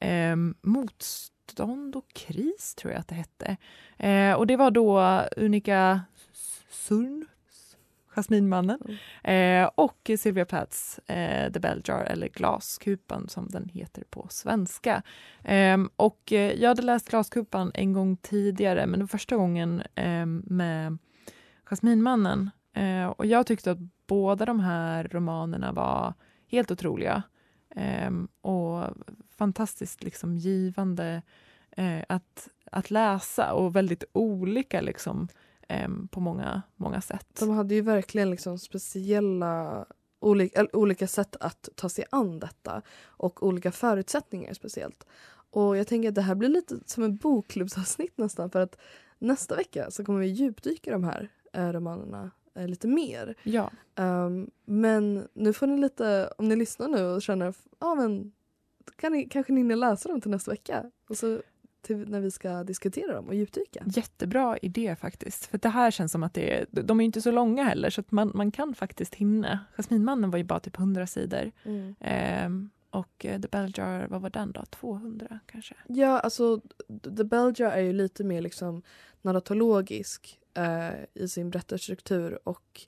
eh, 0.00 0.36
motstånd 0.62 1.96
och 1.96 2.08
kris, 2.14 2.74
tror 2.74 2.92
jag 2.92 3.00
att 3.00 3.08
det 3.08 3.14
hette. 3.14 3.56
Eh, 3.98 4.32
och 4.32 4.46
det 4.46 4.56
var 4.56 4.70
då 4.70 5.22
Unika 5.36 6.00
Surn, 6.70 7.26
Jasminmannen, 8.20 8.78
Eh, 9.24 9.70
och 9.74 10.10
Sylvia 10.18 10.44
Plaths 10.44 10.98
eh, 10.98 11.52
The 11.52 11.60
Bell 11.60 11.82
Jar, 11.84 12.04
eller 12.04 12.28
Glaskupan 12.28 13.28
som 13.28 13.48
den 13.48 13.68
heter 13.68 14.04
på 14.10 14.26
svenska. 14.30 15.02
Ehm, 15.44 15.90
och 15.96 16.32
eh, 16.32 16.60
jag 16.60 16.68
hade 16.68 16.82
läst 16.82 17.10
Glaskupan 17.10 17.70
en 17.74 17.92
gång 17.92 18.16
tidigare, 18.16 18.86
men 18.86 18.98
det 18.98 19.04
var 19.04 19.08
första 19.08 19.36
gången 19.36 19.82
ehm, 19.94 20.42
med 20.46 20.98
Jasminmannen. 21.64 22.50
Eh, 22.74 23.06
och 23.06 23.26
jag 23.26 23.46
tyckte 23.46 23.70
att 23.70 23.78
båda 24.06 24.44
de 24.44 24.60
här 24.60 25.08
romanerna 25.12 25.72
var 25.72 26.14
helt 26.50 26.70
otroliga. 26.70 27.22
Ehm, 27.76 28.28
och 28.40 28.84
fantastiskt 29.36 30.02
liksom 30.02 30.36
givande 30.36 31.22
eh, 31.76 32.02
att, 32.08 32.48
att 32.72 32.90
läsa 32.90 33.52
och 33.52 33.76
väldigt 33.76 34.04
olika 34.12 34.80
liksom, 34.80 35.28
på 36.10 36.20
många, 36.20 36.62
många 36.76 37.00
sätt. 37.00 37.26
De 37.38 37.50
hade 37.50 37.74
ju 37.74 37.80
verkligen 37.80 38.30
liksom 38.30 38.58
speciella 38.58 39.86
olika, 40.20 40.66
olika 40.72 41.06
sätt 41.06 41.36
att 41.40 41.68
ta 41.74 41.88
sig 41.88 42.04
an 42.10 42.38
detta 42.38 42.82
och 43.06 43.46
olika 43.46 43.72
förutsättningar 43.72 44.54
speciellt. 44.54 45.06
Och 45.50 45.76
jag 45.76 45.86
tänker 45.86 46.08
att 46.08 46.14
det 46.14 46.22
här 46.22 46.34
blir 46.34 46.48
lite 46.48 46.78
som 46.86 47.04
en 47.04 47.16
bokklubbsavsnitt 47.16 48.18
nästan 48.18 48.50
för 48.50 48.60
att 48.60 48.76
nästa 49.18 49.56
vecka 49.56 49.90
så 49.90 50.04
kommer 50.04 50.20
vi 50.20 50.26
djupdyka 50.26 50.92
de 50.92 51.04
här 51.04 51.28
eh, 51.52 51.68
romanerna 51.68 52.30
eh, 52.54 52.68
lite 52.68 52.88
mer. 52.88 53.34
Ja. 53.42 53.70
Um, 53.96 54.50
men 54.64 55.28
nu 55.32 55.52
får 55.52 55.66
ni 55.66 55.78
lite, 55.78 56.32
om 56.38 56.48
ni 56.48 56.56
lyssnar 56.56 56.88
nu 56.88 57.04
och 57.04 57.22
känner, 57.22 57.54
ja 57.78 57.94
men 57.94 58.32
kan 58.96 59.12
ni, 59.12 59.28
kanske 59.28 59.52
ni 59.52 59.60
hinner 59.60 59.76
läsa 59.76 60.08
dem 60.08 60.20
till 60.20 60.30
nästa 60.30 60.50
vecka. 60.50 60.90
Och 61.08 61.16
så 61.16 61.42
till 61.82 62.08
när 62.10 62.20
vi 62.20 62.30
ska 62.30 62.64
diskutera 62.64 63.14
dem 63.14 63.28
och 63.28 63.34
djupdyka. 63.34 63.84
Jättebra 63.86 64.58
idé 64.58 64.96
faktiskt. 64.96 65.46
För 65.46 65.58
det 65.58 65.68
här 65.68 65.90
känns 65.90 66.12
som 66.12 66.22
att 66.22 66.34
det 66.34 66.58
är, 66.58 66.66
de 66.70 67.00
är 67.00 67.04
inte 67.04 67.22
så 67.22 67.30
långa 67.30 67.64
heller 67.64 67.90
så 67.90 68.00
att 68.00 68.12
man, 68.12 68.32
man 68.34 68.50
kan 68.50 68.74
faktiskt 68.74 69.14
hinna. 69.14 69.58
Jasminmannen 69.76 70.30
var 70.30 70.38
ju 70.38 70.44
bara 70.44 70.60
typ 70.60 70.78
100 70.78 71.06
sidor. 71.06 71.52
Mm. 71.64 71.94
Ehm, 72.00 72.70
och 72.90 73.26
eh, 73.26 73.40
The 73.40 73.48
Bell 73.48 73.72
Jar, 73.76 74.06
vad 74.10 74.22
var 74.22 74.30
den 74.30 74.52
då? 74.52 74.64
200 74.70 75.38
kanske? 75.46 75.74
Ja, 75.86 76.18
alltså 76.18 76.60
The 77.16 77.24
Bell 77.24 77.52
Jar 77.56 77.70
är 77.70 77.80
ju 77.80 77.92
lite 77.92 78.24
mer 78.24 78.40
liksom 78.40 78.82
narratologisk 79.22 80.38
eh, 80.54 80.90
i 81.14 81.28
sin 81.28 81.50
berättarstruktur 81.50 82.38
och 82.44 82.80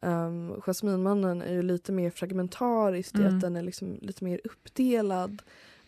um, 0.00 0.62
Jasminmannen 0.66 1.42
är 1.42 1.52
ju 1.52 1.62
lite 1.62 1.92
mer 1.92 2.10
fragmentarisk 2.10 3.14
Mm. 3.14 3.26
att 3.34 3.40
den 3.40 3.56
är 3.56 3.62
liksom 3.62 3.98
lite 4.02 4.24
mer 4.24 4.40
uppdelad 4.44 5.42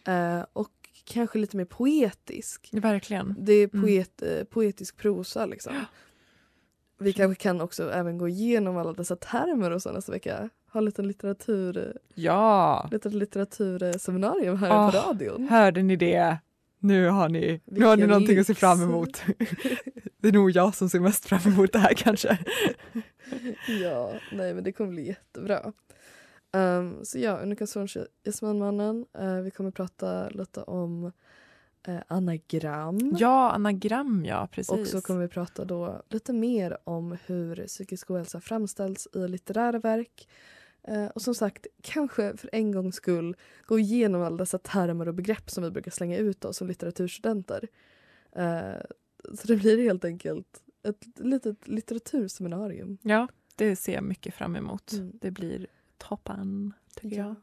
eh, 0.07 0.45
och 0.53 0.82
kanske 1.05 1.39
lite 1.39 1.57
mer 1.57 1.65
poetisk. 1.65 2.69
Verkligen. 2.73 3.35
Det 3.39 3.53
är 3.53 3.69
Mm. 3.73 3.83
poet, 3.83 4.23
eh, 4.23 4.45
poetisk 4.45 4.97
prosa 4.97 5.47
liksom. 5.47 5.73
Vi 6.99 7.13
kanske 7.13 7.43
kan 7.43 7.61
också 7.61 7.93
även 7.93 8.19
gå 8.19 8.29
igenom 8.29 8.77
alla 8.77 8.93
dessa 8.93 9.17
termer 9.17 9.71
och 9.71 9.83
så 9.83 9.93
nästa 9.93 10.13
vecka. 10.13 10.49
Ha 10.73 10.79
en 10.79 10.85
liten 10.85 11.09
litteratur, 11.09 11.99
Ja! 12.15 12.89
lite 12.93 13.09
litteraturseminarium 13.09 14.57
här 14.57 14.71
Ah, 14.71 14.91
på 14.93 14.99
radion. 14.99 15.49
Hörde 15.49 15.83
ni 15.83 15.97
det? 15.97 16.37
Nu 16.79 17.07
har 17.09 17.29
ni, 17.29 17.61
nu 17.65 17.85
har 17.85 17.97
ni 17.97 18.03
Vilken 18.03 18.09
någonting 18.11 18.39
att 18.39 18.47
se 18.47 18.55
fram 18.55 18.83
emot. 18.83 19.23
det 20.19 20.29
är 20.29 20.33
nog 20.33 20.51
jag 20.51 20.75
som 20.75 20.89
ser 20.89 21.01
mest 21.01 21.27
fram 21.27 21.53
emot 21.53 21.73
det 21.73 21.79
här 21.79 21.95
kanske. 21.95 22.39
Ja, 23.83 24.13
nej 24.33 24.55
men 24.55 24.65
det 24.65 24.73
kommer 24.73 24.91
bli 24.91 25.07
jättebra. 25.07 25.73
Um, 26.53 27.05
så 27.05 27.19
ja, 27.19 27.39
Unika 27.43 27.67
Zorns 27.67 27.97
Jasminmannen. 28.25 29.07
Uh, 29.19 29.41
vi 29.41 29.51
kommer 29.51 29.71
prata 29.71 30.29
lite 30.29 30.63
om 30.63 31.05
uh, 31.89 32.01
anagram. 32.07 33.17
Ja, 33.19 33.51
anagram 33.51 34.25
ja, 34.25 34.49
precis. 34.53 34.71
Och 34.73 34.87
så 34.87 35.01
kommer 35.01 35.21
vi 35.21 35.29
prata 35.29 35.65
då 35.65 36.03
lite 36.09 36.33
mer 36.33 36.79
om 36.85 37.17
hur 37.27 37.67
psykisk 37.67 38.11
ohälsa 38.11 38.41
framställs 38.41 39.09
i 39.15 39.29
litterära 39.29 39.79
verk. 39.79 40.29
Eh, 40.89 41.07
och 41.07 41.23
som 41.23 41.35
sagt, 41.35 41.67
kanske 41.83 42.37
för 42.37 42.51
en 42.53 42.73
gångs 42.73 42.95
skull 42.95 43.37
gå 43.67 43.79
igenom 43.79 44.23
alla 44.23 44.37
dessa 44.37 44.59
termer 44.59 45.09
och 45.09 45.15
begrepp 45.15 45.51
som 45.51 45.65
vi 45.65 45.71
brukar 45.71 45.91
slänga 45.91 46.17
ut 46.17 46.45
oss 46.45 46.57
som 46.57 46.67
litteraturstudenter. 46.67 47.69
Så 49.35 49.47
det 49.47 49.57
blir 49.57 49.83
helt 49.83 50.05
enkelt 50.05 50.63
ett 50.83 51.07
litet 51.19 51.69
litteraturseminarium. 51.69 52.99
Ja, 53.03 53.29
det 53.57 53.77
ser 53.77 53.95
jag 53.95 54.05
mycket 54.05 54.35
fram 54.35 54.57
emot. 54.57 54.93
Mm. 54.93 55.13
Det 55.21 55.31
blir 55.31 55.67
toppen, 56.09 56.73
tycker 56.95 57.17
jag. 57.17 57.35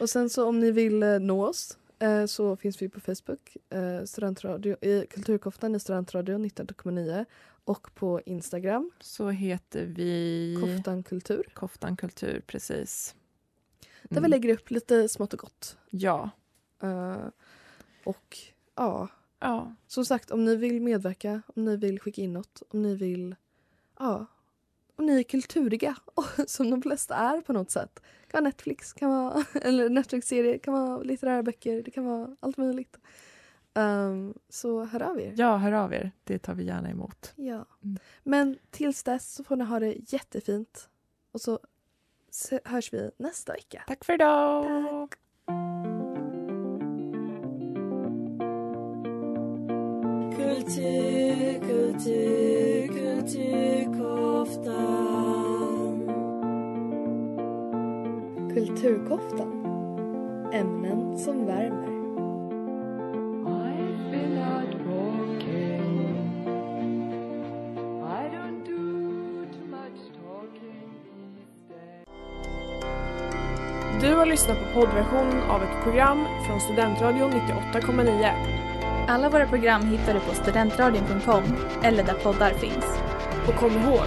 Och 0.00 0.10
sen 0.10 0.30
så 0.30 0.48
om 0.48 0.60
ni 0.60 0.70
vill 0.70 1.02
eh, 1.02 1.18
nå 1.18 1.46
oss 1.46 1.78
eh, 1.98 2.26
så 2.26 2.56
finns 2.56 2.82
vi 2.82 2.88
på 2.88 3.00
Facebook, 3.00 3.56
eh, 3.70 4.04
studentradio, 4.04 4.76
i 4.84 5.06
Kulturkoftan 5.10 5.74
i 5.74 5.80
Studentradion 5.80 6.44
19,9 6.44 7.24
och 7.64 7.94
på 7.94 8.20
Instagram, 8.26 8.90
Så 9.00 9.28
heter 9.30 9.84
vi 9.86 10.56
Koftan 10.60 11.02
Kultur. 11.02 11.44
Koftan 11.54 11.96
Kultur, 11.96 12.42
precis. 12.46 13.14
Där 14.02 14.08
vi 14.10 14.16
Mm. 14.18 14.30
lägger 14.30 14.54
upp 14.54 14.70
lite 14.70 15.08
smått 15.08 15.32
och 15.32 15.38
gott. 15.38 15.76
Ja. 15.90 16.30
Eh, 16.82 17.26
och 18.04 18.38
ja, 18.74 19.08
ja. 19.40 19.74
som 19.86 20.04
sagt 20.04 20.30
om 20.30 20.44
ni 20.44 20.56
vill 20.56 20.82
medverka, 20.82 21.42
om 21.54 21.64
ni 21.64 21.76
vill 21.76 22.00
skicka 22.00 22.22
in 22.22 22.32
något, 22.32 22.62
om 22.68 22.82
ni 22.82 22.94
vill, 22.94 23.34
ja, 23.98 24.26
om 24.96 25.06
ni 25.06 25.18
är 25.18 25.22
kulturiga, 25.22 25.96
som 26.46 26.70
de 26.70 26.82
flesta 26.82 27.14
är 27.14 27.40
på 27.40 27.52
något 27.52 27.70
sätt. 27.70 27.94
Det 27.94 28.30
kan 28.30 28.42
vara 28.42 28.48
Netflix, 28.48 28.92
kan 28.92 29.10
vara, 29.10 29.44
eller 29.62 29.88
Netflix-serie, 29.88 30.58
kan 30.58 30.74
vara 30.74 30.98
litterära 30.98 31.42
böcker, 31.42 31.82
det 31.82 31.90
kan 31.90 32.04
vara 32.04 32.36
allt 32.40 32.56
möjligt. 32.56 32.98
Ehm, 33.74 34.34
så 34.48 34.84
hör 34.84 35.02
av 35.02 35.20
er. 35.20 35.34
ja, 35.36 35.56
hör 35.56 35.72
av 35.72 35.94
er. 35.94 36.10
Det 36.24 36.38
tar 36.38 36.54
vi 36.54 36.64
gärna 36.64 36.90
emot. 36.90 37.32
Ja. 37.36 37.66
Mm. 37.84 37.98
Men 38.22 38.58
tills 38.70 39.02
dess 39.02 39.34
så 39.34 39.44
får 39.44 39.56
ni 39.56 39.64
ha 39.64 39.80
det 39.80 39.94
jättefint. 40.12 40.88
Och 41.32 41.40
så 41.40 41.58
hörs 42.64 42.92
vi 42.92 43.10
nästa 43.16 43.52
vecka. 43.52 43.82
Tack 43.86 44.04
för 44.04 44.12
idag! 44.12 45.10
Tack. 45.10 45.18
Kultur, 50.36 51.60
kultur, 51.60 52.88
kulturkoftan. 54.46 56.06
Kulturkoftan. 58.54 59.52
Ämnen 60.52 61.18
som 61.18 61.46
värmer. 61.46 61.96
I've 63.46 64.10
been 64.10 64.38
out 64.38 64.74
walking. 64.86 66.16
I 68.02 68.28
don't 68.36 68.64
do 68.64 69.46
too 69.52 69.66
much 69.66 70.00
talking 70.24 70.90
these 71.36 71.64
days. 71.68 72.06
Du 74.00 74.14
har 74.14 74.26
lyssnat 74.26 74.58
på 74.58 74.80
poddversionen 74.80 75.50
av 75.50 75.62
ett 75.62 75.82
program 75.84 76.26
från 76.46 76.60
Studentradion 76.60 77.32
98,9. 77.32 78.30
Alla 79.08 79.30
våra 79.30 79.46
program 79.46 79.82
hittar 79.82 80.14
du 80.14 80.20
på 80.20 80.34
studentradion.com 80.34 81.42
eller 81.82 82.04
där 82.04 82.14
poddar 82.14 82.50
finns. 82.50 82.98
Och 83.48 83.54
kom 83.54 83.72
ihåg, 83.72 84.06